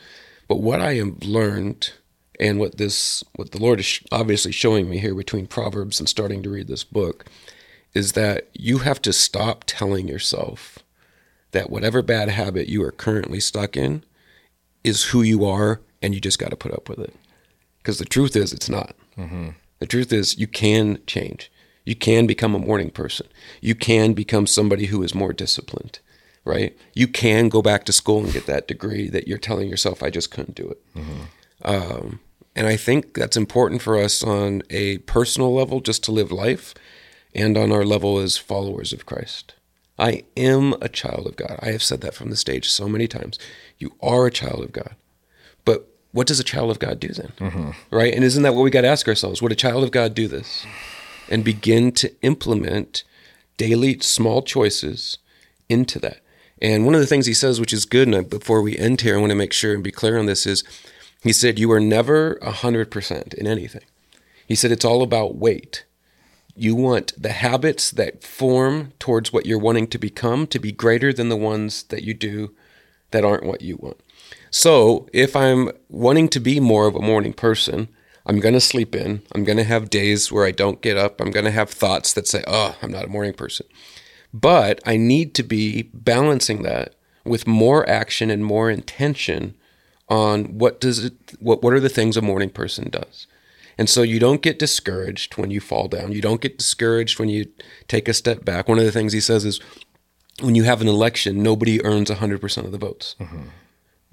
but 0.48 0.60
what 0.60 0.80
I 0.80 0.94
have 0.94 1.22
learned 1.22 1.92
and 2.40 2.58
what 2.58 2.78
this 2.78 3.22
what 3.36 3.52
the 3.52 3.60
Lord 3.60 3.80
is 3.80 4.00
obviously 4.10 4.52
showing 4.52 4.88
me 4.88 4.98
here 4.98 5.14
between 5.14 5.46
Proverbs 5.46 6.00
and 6.00 6.08
starting 6.08 6.42
to 6.42 6.50
read 6.50 6.66
this 6.66 6.84
book 6.84 7.26
is 7.92 8.12
that 8.12 8.48
you 8.54 8.78
have 8.78 9.00
to 9.02 9.12
stop 9.12 9.64
telling 9.66 10.08
yourself 10.08 10.78
that 11.52 11.70
whatever 11.70 12.02
bad 12.02 12.28
habit 12.30 12.68
you 12.68 12.82
are 12.82 12.90
currently 12.90 13.38
stuck 13.38 13.76
in 13.76 14.02
is 14.82 15.04
who 15.04 15.22
you 15.22 15.44
are 15.44 15.80
and 16.02 16.14
you 16.14 16.20
just 16.20 16.38
got 16.38 16.50
to 16.50 16.56
put 16.56 16.72
up 16.72 16.88
with 16.88 16.98
it. 16.98 17.14
Because 17.78 17.98
the 17.98 18.04
truth 18.04 18.34
is, 18.34 18.52
it's 18.52 18.68
not. 18.68 18.94
Mm-hmm. 19.16 19.50
The 19.78 19.86
truth 19.86 20.12
is, 20.12 20.38
you 20.38 20.46
can 20.46 20.98
change. 21.06 21.50
You 21.84 21.94
can 21.94 22.26
become 22.26 22.54
a 22.54 22.58
morning 22.58 22.90
person. 22.90 23.26
You 23.60 23.74
can 23.74 24.14
become 24.14 24.46
somebody 24.46 24.86
who 24.86 25.02
is 25.02 25.14
more 25.14 25.32
disciplined, 25.32 25.98
right? 26.44 26.76
You 26.94 27.06
can 27.08 27.48
go 27.48 27.60
back 27.60 27.84
to 27.84 27.92
school 27.92 28.24
and 28.24 28.32
get 28.32 28.46
that 28.46 28.68
degree 28.68 29.08
that 29.10 29.28
you're 29.28 29.38
telling 29.38 29.68
yourself, 29.68 30.02
I 30.02 30.10
just 30.10 30.30
couldn't 30.30 30.54
do 30.54 30.68
it. 30.68 30.82
Um, 31.62 32.20
and 32.56 32.66
I 32.66 32.76
think 32.76 33.14
that's 33.14 33.36
important 33.36 33.82
for 33.82 33.98
us 33.98 34.22
on 34.22 34.62
a 34.70 34.98
personal 34.98 35.52
level, 35.52 35.80
just 35.80 36.04
to 36.04 36.12
live 36.12 36.32
life, 36.32 36.72
and 37.34 37.58
on 37.58 37.72
our 37.72 37.84
level 37.84 38.18
as 38.18 38.38
followers 38.38 38.92
of 38.92 39.06
Christ. 39.06 39.54
I 39.98 40.24
am 40.36 40.74
a 40.80 40.88
child 40.88 41.26
of 41.26 41.36
God. 41.36 41.58
I 41.60 41.70
have 41.72 41.82
said 41.82 42.00
that 42.00 42.14
from 42.14 42.30
the 42.30 42.36
stage 42.36 42.68
so 42.68 42.88
many 42.88 43.06
times. 43.06 43.38
You 43.78 43.94
are 44.00 44.26
a 44.26 44.30
child 44.30 44.64
of 44.64 44.72
God. 44.72 44.94
But 45.64 45.88
what 46.14 46.28
does 46.28 46.38
a 46.38 46.44
child 46.44 46.70
of 46.70 46.78
God 46.78 47.00
do 47.00 47.08
then? 47.08 47.32
Mm-hmm. 47.38 47.70
Right? 47.90 48.14
And 48.14 48.22
isn't 48.22 48.44
that 48.44 48.54
what 48.54 48.62
we 48.62 48.70
got 48.70 48.82
to 48.82 48.88
ask 48.88 49.08
ourselves? 49.08 49.42
Would 49.42 49.50
a 49.50 49.56
child 49.56 49.82
of 49.82 49.90
God 49.90 50.14
do 50.14 50.28
this? 50.28 50.64
And 51.28 51.44
begin 51.44 51.90
to 51.92 52.12
implement 52.22 53.02
daily 53.56 53.98
small 53.98 54.40
choices 54.40 55.18
into 55.68 55.98
that. 55.98 56.20
And 56.62 56.84
one 56.84 56.94
of 56.94 57.00
the 57.00 57.06
things 57.08 57.26
he 57.26 57.34
says, 57.34 57.58
which 57.58 57.72
is 57.72 57.84
good, 57.84 58.06
and 58.06 58.16
I, 58.16 58.20
before 58.20 58.62
we 58.62 58.78
end 58.78 59.00
here, 59.00 59.16
I 59.16 59.20
want 59.20 59.30
to 59.30 59.36
make 59.36 59.52
sure 59.52 59.74
and 59.74 59.82
be 59.82 59.90
clear 59.90 60.16
on 60.16 60.26
this, 60.26 60.46
is 60.46 60.62
he 61.24 61.32
said, 61.32 61.58
You 61.58 61.72
are 61.72 61.80
never 61.80 62.36
100% 62.42 63.34
in 63.34 63.46
anything. 63.48 63.84
He 64.46 64.54
said, 64.54 64.70
It's 64.70 64.84
all 64.84 65.02
about 65.02 65.34
weight. 65.34 65.84
You 66.54 66.76
want 66.76 67.20
the 67.20 67.32
habits 67.32 67.90
that 67.90 68.22
form 68.22 68.92
towards 69.00 69.32
what 69.32 69.46
you're 69.46 69.58
wanting 69.58 69.88
to 69.88 69.98
become 69.98 70.46
to 70.46 70.60
be 70.60 70.70
greater 70.70 71.12
than 71.12 71.28
the 71.28 71.36
ones 71.36 71.82
that 71.84 72.04
you 72.04 72.14
do 72.14 72.54
that 73.14 73.24
aren't 73.24 73.46
what 73.46 73.62
you 73.62 73.76
want. 73.76 74.00
So 74.50 75.08
if 75.12 75.34
I'm 75.34 75.70
wanting 75.88 76.28
to 76.30 76.40
be 76.40 76.60
more 76.60 76.86
of 76.86 76.94
a 76.94 77.00
morning 77.00 77.32
person, 77.32 77.88
I'm 78.26 78.40
going 78.40 78.54
to 78.54 78.60
sleep 78.60 78.94
in. 78.94 79.22
I'm 79.34 79.44
going 79.44 79.56
to 79.56 79.64
have 79.64 79.88
days 79.88 80.32
where 80.32 80.44
I 80.44 80.50
don't 80.50 80.82
get 80.82 80.96
up. 80.96 81.20
I'm 81.20 81.30
going 81.30 81.44
to 81.44 81.50
have 81.50 81.70
thoughts 81.70 82.12
that 82.14 82.26
say, 82.26 82.42
oh, 82.46 82.76
I'm 82.82 82.90
not 82.90 83.04
a 83.04 83.08
morning 83.08 83.34
person. 83.34 83.66
But 84.32 84.80
I 84.84 84.96
need 84.96 85.34
to 85.34 85.42
be 85.42 85.90
balancing 85.94 86.62
that 86.62 86.94
with 87.24 87.46
more 87.46 87.88
action 87.88 88.30
and 88.30 88.44
more 88.44 88.68
intention 88.68 89.54
on 90.08 90.58
what 90.58 90.80
does 90.80 91.04
it 91.04 91.14
what 91.40 91.62
what 91.62 91.72
are 91.72 91.80
the 91.80 91.88
things 91.88 92.16
a 92.16 92.22
morning 92.22 92.50
person 92.50 92.90
does. 92.90 93.26
And 93.78 93.88
so 93.88 94.02
you 94.02 94.20
don't 94.20 94.42
get 94.42 94.58
discouraged 94.58 95.36
when 95.36 95.50
you 95.50 95.60
fall 95.60 95.88
down. 95.88 96.12
You 96.12 96.20
don't 96.20 96.40
get 96.40 96.58
discouraged 96.58 97.18
when 97.18 97.28
you 97.28 97.46
take 97.88 98.08
a 98.08 98.12
step 98.12 98.44
back. 98.44 98.68
One 98.68 98.78
of 98.78 98.84
the 98.84 98.92
things 98.92 99.12
he 99.12 99.20
says 99.20 99.44
is 99.44 99.60
when 100.40 100.54
you 100.54 100.64
have 100.64 100.80
an 100.80 100.88
election, 100.88 101.42
nobody 101.42 101.84
earns 101.84 102.10
100% 102.10 102.64
of 102.64 102.72
the 102.72 102.78
votes. 102.78 103.14
Mm-hmm. 103.20 103.42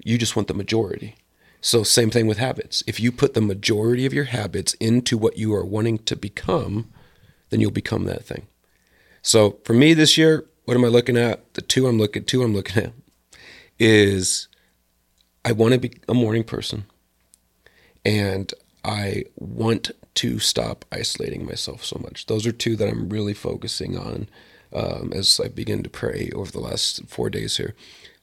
You 0.04 0.18
just 0.18 0.36
want 0.36 0.48
the 0.48 0.54
majority. 0.54 1.16
So, 1.60 1.84
same 1.84 2.10
thing 2.10 2.26
with 2.26 2.38
habits. 2.38 2.82
If 2.86 2.98
you 2.98 3.12
put 3.12 3.34
the 3.34 3.40
majority 3.40 4.04
of 4.04 4.12
your 4.12 4.24
habits 4.24 4.74
into 4.74 5.16
what 5.16 5.36
you 5.36 5.54
are 5.54 5.64
wanting 5.64 5.98
to 5.98 6.16
become, 6.16 6.90
then 7.50 7.60
you'll 7.60 7.70
become 7.70 8.04
that 8.04 8.24
thing. 8.24 8.48
So, 9.22 9.58
for 9.64 9.72
me 9.72 9.94
this 9.94 10.18
year, 10.18 10.44
what 10.64 10.76
am 10.76 10.84
I 10.84 10.88
looking 10.88 11.16
at? 11.16 11.54
The 11.54 11.62
two 11.62 11.86
I'm 11.86 11.98
looking 11.98 12.24
two 12.24 12.42
I'm 12.42 12.54
looking 12.54 12.82
at 12.82 12.92
is 13.78 14.48
I 15.44 15.52
want 15.52 15.74
to 15.74 15.78
be 15.78 15.92
a 16.08 16.14
morning 16.14 16.44
person 16.44 16.84
and 18.04 18.52
I 18.84 19.24
want 19.36 19.90
to 20.14 20.38
stop 20.38 20.84
isolating 20.92 21.46
myself 21.46 21.84
so 21.84 21.98
much. 22.02 22.26
Those 22.26 22.46
are 22.46 22.52
two 22.52 22.76
that 22.76 22.88
I'm 22.88 23.08
really 23.08 23.34
focusing 23.34 23.96
on 23.96 24.28
um, 24.74 25.12
as 25.14 25.40
I 25.42 25.48
begin 25.48 25.82
to 25.82 25.90
pray 25.90 26.30
over 26.34 26.50
the 26.50 26.60
last 26.60 27.06
four 27.06 27.30
days 27.30 27.56
here. 27.56 27.74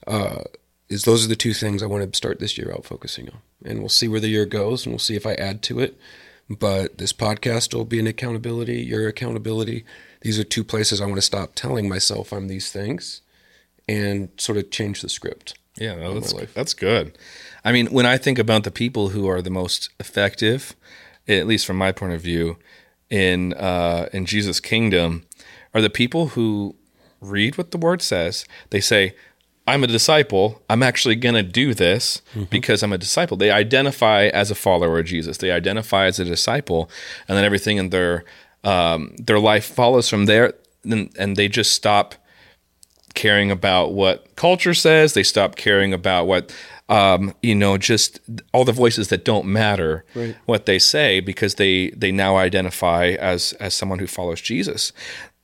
Uh, 0.06 0.42
is 0.88 1.04
those 1.04 1.24
are 1.24 1.28
the 1.28 1.36
two 1.36 1.54
things 1.54 1.82
I 1.82 1.86
want 1.86 2.10
to 2.10 2.16
start 2.16 2.40
this 2.40 2.58
year 2.58 2.72
out 2.72 2.84
focusing 2.84 3.28
on, 3.28 3.38
and 3.64 3.78
we'll 3.78 3.88
see 3.88 4.08
where 4.08 4.20
the 4.20 4.28
year 4.28 4.44
goes, 4.44 4.84
and 4.84 4.92
we'll 4.92 4.98
see 4.98 5.14
if 5.14 5.26
I 5.26 5.34
add 5.34 5.62
to 5.64 5.78
it. 5.78 5.96
But 6.48 6.98
this 6.98 7.12
podcast 7.12 7.72
will 7.72 7.84
be 7.84 8.00
an 8.00 8.08
accountability, 8.08 8.82
your 8.82 9.06
accountability. 9.06 9.84
These 10.22 10.38
are 10.40 10.44
two 10.44 10.64
places 10.64 11.00
I 11.00 11.04
want 11.04 11.16
to 11.16 11.22
stop 11.22 11.54
telling 11.54 11.88
myself 11.88 12.32
I'm 12.32 12.48
these 12.48 12.72
things, 12.72 13.22
and 13.88 14.30
sort 14.36 14.58
of 14.58 14.70
change 14.70 15.00
the 15.00 15.08
script. 15.08 15.54
Yeah, 15.76 15.94
no, 15.94 16.14
that's 16.14 16.34
that's 16.52 16.74
good. 16.74 17.16
I 17.64 17.72
mean, 17.72 17.86
when 17.86 18.06
I 18.06 18.18
think 18.18 18.38
about 18.38 18.64
the 18.64 18.70
people 18.70 19.10
who 19.10 19.28
are 19.28 19.40
the 19.40 19.50
most 19.50 19.90
effective, 20.00 20.74
at 21.28 21.46
least 21.46 21.66
from 21.66 21.76
my 21.76 21.92
point 21.92 22.14
of 22.14 22.20
view, 22.20 22.56
in 23.08 23.52
uh, 23.54 24.08
in 24.12 24.26
Jesus' 24.26 24.60
kingdom, 24.60 25.24
are 25.74 25.80
the 25.80 25.90
people 25.90 26.28
who 26.28 26.74
read 27.20 27.58
what 27.58 27.70
the 27.70 27.78
Word 27.78 28.02
says. 28.02 28.44
They 28.70 28.80
say, 28.80 29.14
"I'm 29.66 29.84
a 29.84 29.86
disciple. 29.86 30.62
I'm 30.70 30.82
actually 30.82 31.16
going 31.16 31.34
to 31.36 31.42
do 31.42 31.74
this 31.74 32.22
because 32.50 32.82
I'm 32.82 32.92
a 32.92 32.98
disciple." 32.98 33.36
They 33.36 33.50
identify 33.50 34.26
as 34.26 34.50
a 34.50 34.54
follower 34.54 34.98
of 34.98 35.06
Jesus. 35.06 35.38
They 35.38 35.50
identify 35.50 36.06
as 36.06 36.18
a 36.18 36.24
disciple, 36.24 36.90
and 37.28 37.36
then 37.36 37.44
everything 37.44 37.76
in 37.76 37.90
their 37.90 38.24
um, 38.64 39.14
their 39.18 39.38
life 39.38 39.64
follows 39.64 40.08
from 40.08 40.26
there. 40.26 40.54
And, 40.84 41.10
and 41.18 41.36
they 41.36 41.48
just 41.48 41.72
stop 41.72 42.14
caring 43.14 43.50
about 43.50 43.92
what 43.92 44.34
culture 44.36 44.74
says. 44.74 45.14
They 45.14 45.22
stop 45.22 45.56
caring 45.56 45.92
about 45.92 46.26
what 46.26 46.52
um, 46.88 47.34
you 47.40 47.54
know, 47.54 47.78
just 47.78 48.18
all 48.52 48.64
the 48.64 48.72
voices 48.72 49.08
that 49.08 49.24
don't 49.24 49.46
matter 49.46 50.04
Right. 50.14 50.34
what 50.46 50.66
they 50.66 50.80
say 50.80 51.20
because 51.20 51.54
they 51.54 51.90
they 51.90 52.10
now 52.10 52.36
identify 52.36 53.10
as 53.10 53.52
as 53.60 53.74
someone 53.74 54.00
who 54.00 54.06
follows 54.08 54.40
Jesus. 54.40 54.92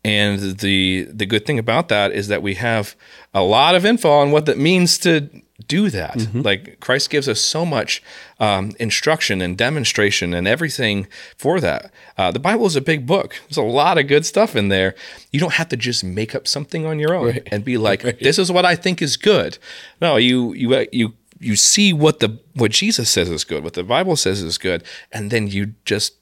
And 0.06 0.60
the 0.60 1.08
the 1.10 1.26
good 1.26 1.44
thing 1.46 1.58
about 1.58 1.88
that 1.88 2.12
is 2.12 2.28
that 2.28 2.40
we 2.40 2.54
have 2.54 2.94
a 3.34 3.42
lot 3.42 3.74
of 3.74 3.84
info 3.84 4.08
on 4.08 4.30
what 4.30 4.46
that 4.46 4.56
means 4.56 4.98
to 4.98 5.28
do 5.66 5.90
that. 5.90 6.16
Like 6.44 6.78
Christ 6.78 7.10
gives 7.10 7.28
us 7.28 7.40
so 7.40 7.66
much 7.66 8.00
um, 8.38 8.72
instruction 8.78 9.40
and 9.40 9.58
demonstration 9.58 10.32
and 10.32 10.46
everything 10.46 11.08
for 11.36 11.58
that. 11.60 11.90
Uh, 12.16 12.30
the 12.30 12.38
Bible 12.38 12.66
is 12.66 12.76
a 12.76 12.80
big 12.80 13.04
book. 13.04 13.40
There's 13.48 13.56
a 13.56 13.62
lot 13.62 13.98
of 13.98 14.06
good 14.06 14.24
stuff 14.24 14.54
in 14.54 14.68
there. 14.68 14.94
You 15.32 15.40
don't 15.40 15.54
have 15.54 15.70
to 15.70 15.76
just 15.76 16.04
make 16.04 16.36
up 16.36 16.46
something 16.46 16.86
on 16.86 17.00
your 17.00 17.12
own 17.12 17.40
and 17.50 17.64
be 17.64 17.76
like, 17.76 18.02
"This 18.20 18.38
is 18.38 18.52
what 18.52 18.64
I 18.64 18.76
think 18.76 19.02
is 19.02 19.16
good." 19.16 19.58
No, 20.00 20.16
you 20.16 20.52
you 20.52 20.86
you 20.92 21.14
you 21.40 21.56
see 21.56 21.92
what 21.92 22.20
the 22.20 22.38
what 22.54 22.70
Jesus 22.70 23.10
says 23.10 23.28
is 23.28 23.42
good, 23.42 23.64
what 23.64 23.74
the 23.74 23.82
Bible 23.82 24.14
says 24.14 24.40
is 24.40 24.56
good, 24.56 24.84
and 25.10 25.32
then 25.32 25.48
you 25.48 25.74
just 25.84 26.12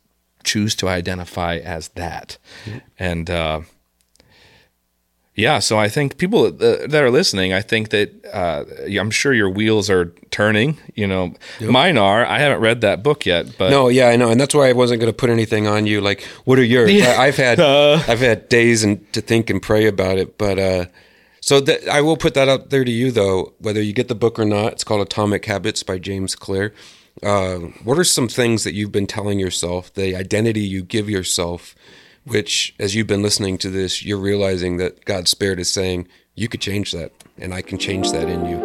choose 0.45 0.75
to 0.77 0.89
identify 0.89 1.57
as 1.57 1.89
that. 1.89 2.39
And 2.99 3.29
uh, 3.31 3.63
yeah, 5.37 5.59
so 5.59 5.79
I 5.79 5.89
think 5.89 6.17
people 6.17 6.47
uh, 6.47 6.87
that 6.87 7.03
are 7.03 7.11
listening, 7.11 7.53
I 7.53 7.61
think 7.61 7.89
that 7.91 8.25
uh, 8.33 8.65
I'm 9.01 9.11
sure 9.11 9.35
your 9.35 9.51
wheels 9.51 9.91
are 9.91 10.13
turning. 10.31 10.79
You 10.95 11.09
know, 11.09 11.35
mine 11.61 11.99
are. 11.99 12.25
I 12.25 12.39
haven't 12.39 12.61
read 12.61 12.83
that 12.83 13.03
book 13.03 13.27
yet, 13.27 13.57
but 13.59 13.71
No, 13.71 13.89
yeah, 13.89 14.09
I 14.09 14.17
know, 14.17 14.31
and 14.31 14.41
that's 14.41 14.55
why 14.55 14.69
I 14.69 14.73
wasn't 14.73 15.01
going 15.01 15.13
to 15.13 15.17
put 15.17 15.31
anything 15.31 15.67
on 15.67 15.87
you. 15.87 16.01
Like, 16.01 16.23
what 16.45 16.59
are 16.61 16.65
yours? 16.65 16.93
Yeah. 16.93 17.17
I, 17.19 17.27
I've 17.27 17.37
had 17.37 17.59
Uh. 17.65 18.03
I've 18.07 18.21
had 18.21 18.49
days 18.49 18.85
and 18.85 19.13
to 19.13 19.21
think 19.21 19.51
and 19.51 19.61
pray 19.61 19.87
about 19.87 20.19
it, 20.19 20.39
but 20.39 20.59
uh, 20.59 20.85
so 21.41 21.61
that 21.61 21.89
I 21.89 22.01
will 22.01 22.17
put 22.17 22.35
that 22.35 22.49
out 22.49 22.71
there 22.71 22.85
to 22.85 22.91
you 22.93 23.11
though, 23.11 23.55
whether 23.59 23.83
you 23.83 23.93
get 23.93 24.07
the 24.09 24.15
book 24.15 24.39
or 24.39 24.45
not. 24.45 24.73
It's 24.75 24.85
called 24.85 25.03
Atomic 25.03 25.45
Habits 25.47 25.83
by 25.83 25.99
James 25.99 26.37
Clear. 26.37 26.73
Uh, 27.23 27.57
what 27.85 27.99
are 27.99 28.05
some 28.05 28.29
things 28.29 28.65
that 28.65 28.75
you've 28.75 28.93
been 28.93 29.07
telling 29.07 29.39
yourself, 29.39 29.93
the 29.95 30.17
identity 30.17 30.61
you 30.61 30.83
give 30.83 31.09
yourself, 31.09 31.75
which, 32.25 32.75
as 32.79 32.95
you've 32.95 33.07
been 33.07 33.23
listening 33.23 33.59
to 33.59 33.71
this, 33.71 34.05
you're 34.05 34.19
realizing 34.19 34.79
that 34.79 35.05
God's 35.05 35.31
Spirit 35.31 35.59
is 35.59 35.73
saying 35.73 36.09
you 36.35 36.49
could 36.49 36.61
change 36.61 36.93
that, 36.93 37.13
and 37.39 37.55
I 37.55 37.63
can 37.63 37.79
change 37.79 38.11
that 38.13 38.29
in 38.29 38.47
you. 38.47 38.57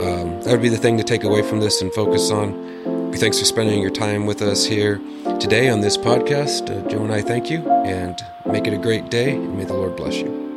Um, 0.00 0.40
that 0.42 0.52
would 0.52 0.62
be 0.62 0.68
the 0.68 0.76
thing 0.76 0.96
to 0.98 1.04
take 1.04 1.24
away 1.24 1.42
from 1.42 1.60
this 1.60 1.82
and 1.82 1.92
focus 1.92 2.30
on. 2.30 3.12
Thanks 3.14 3.40
for 3.40 3.46
spending 3.46 3.80
your 3.80 3.90
time 3.90 4.26
with 4.26 4.42
us 4.42 4.64
here 4.64 5.00
today 5.40 5.68
on 5.68 5.80
this 5.80 5.96
podcast. 5.96 6.70
Uh, 6.70 6.88
Joe 6.88 7.02
and 7.02 7.12
I 7.12 7.20
thank 7.20 7.50
you 7.50 7.68
and 7.68 8.16
make 8.46 8.66
it 8.68 8.74
a 8.74 8.78
great 8.78 9.10
day, 9.10 9.32
and 9.32 9.56
may 9.56 9.64
the 9.64 9.74
Lord 9.74 9.96
bless 9.96 10.14
you. 10.14 10.47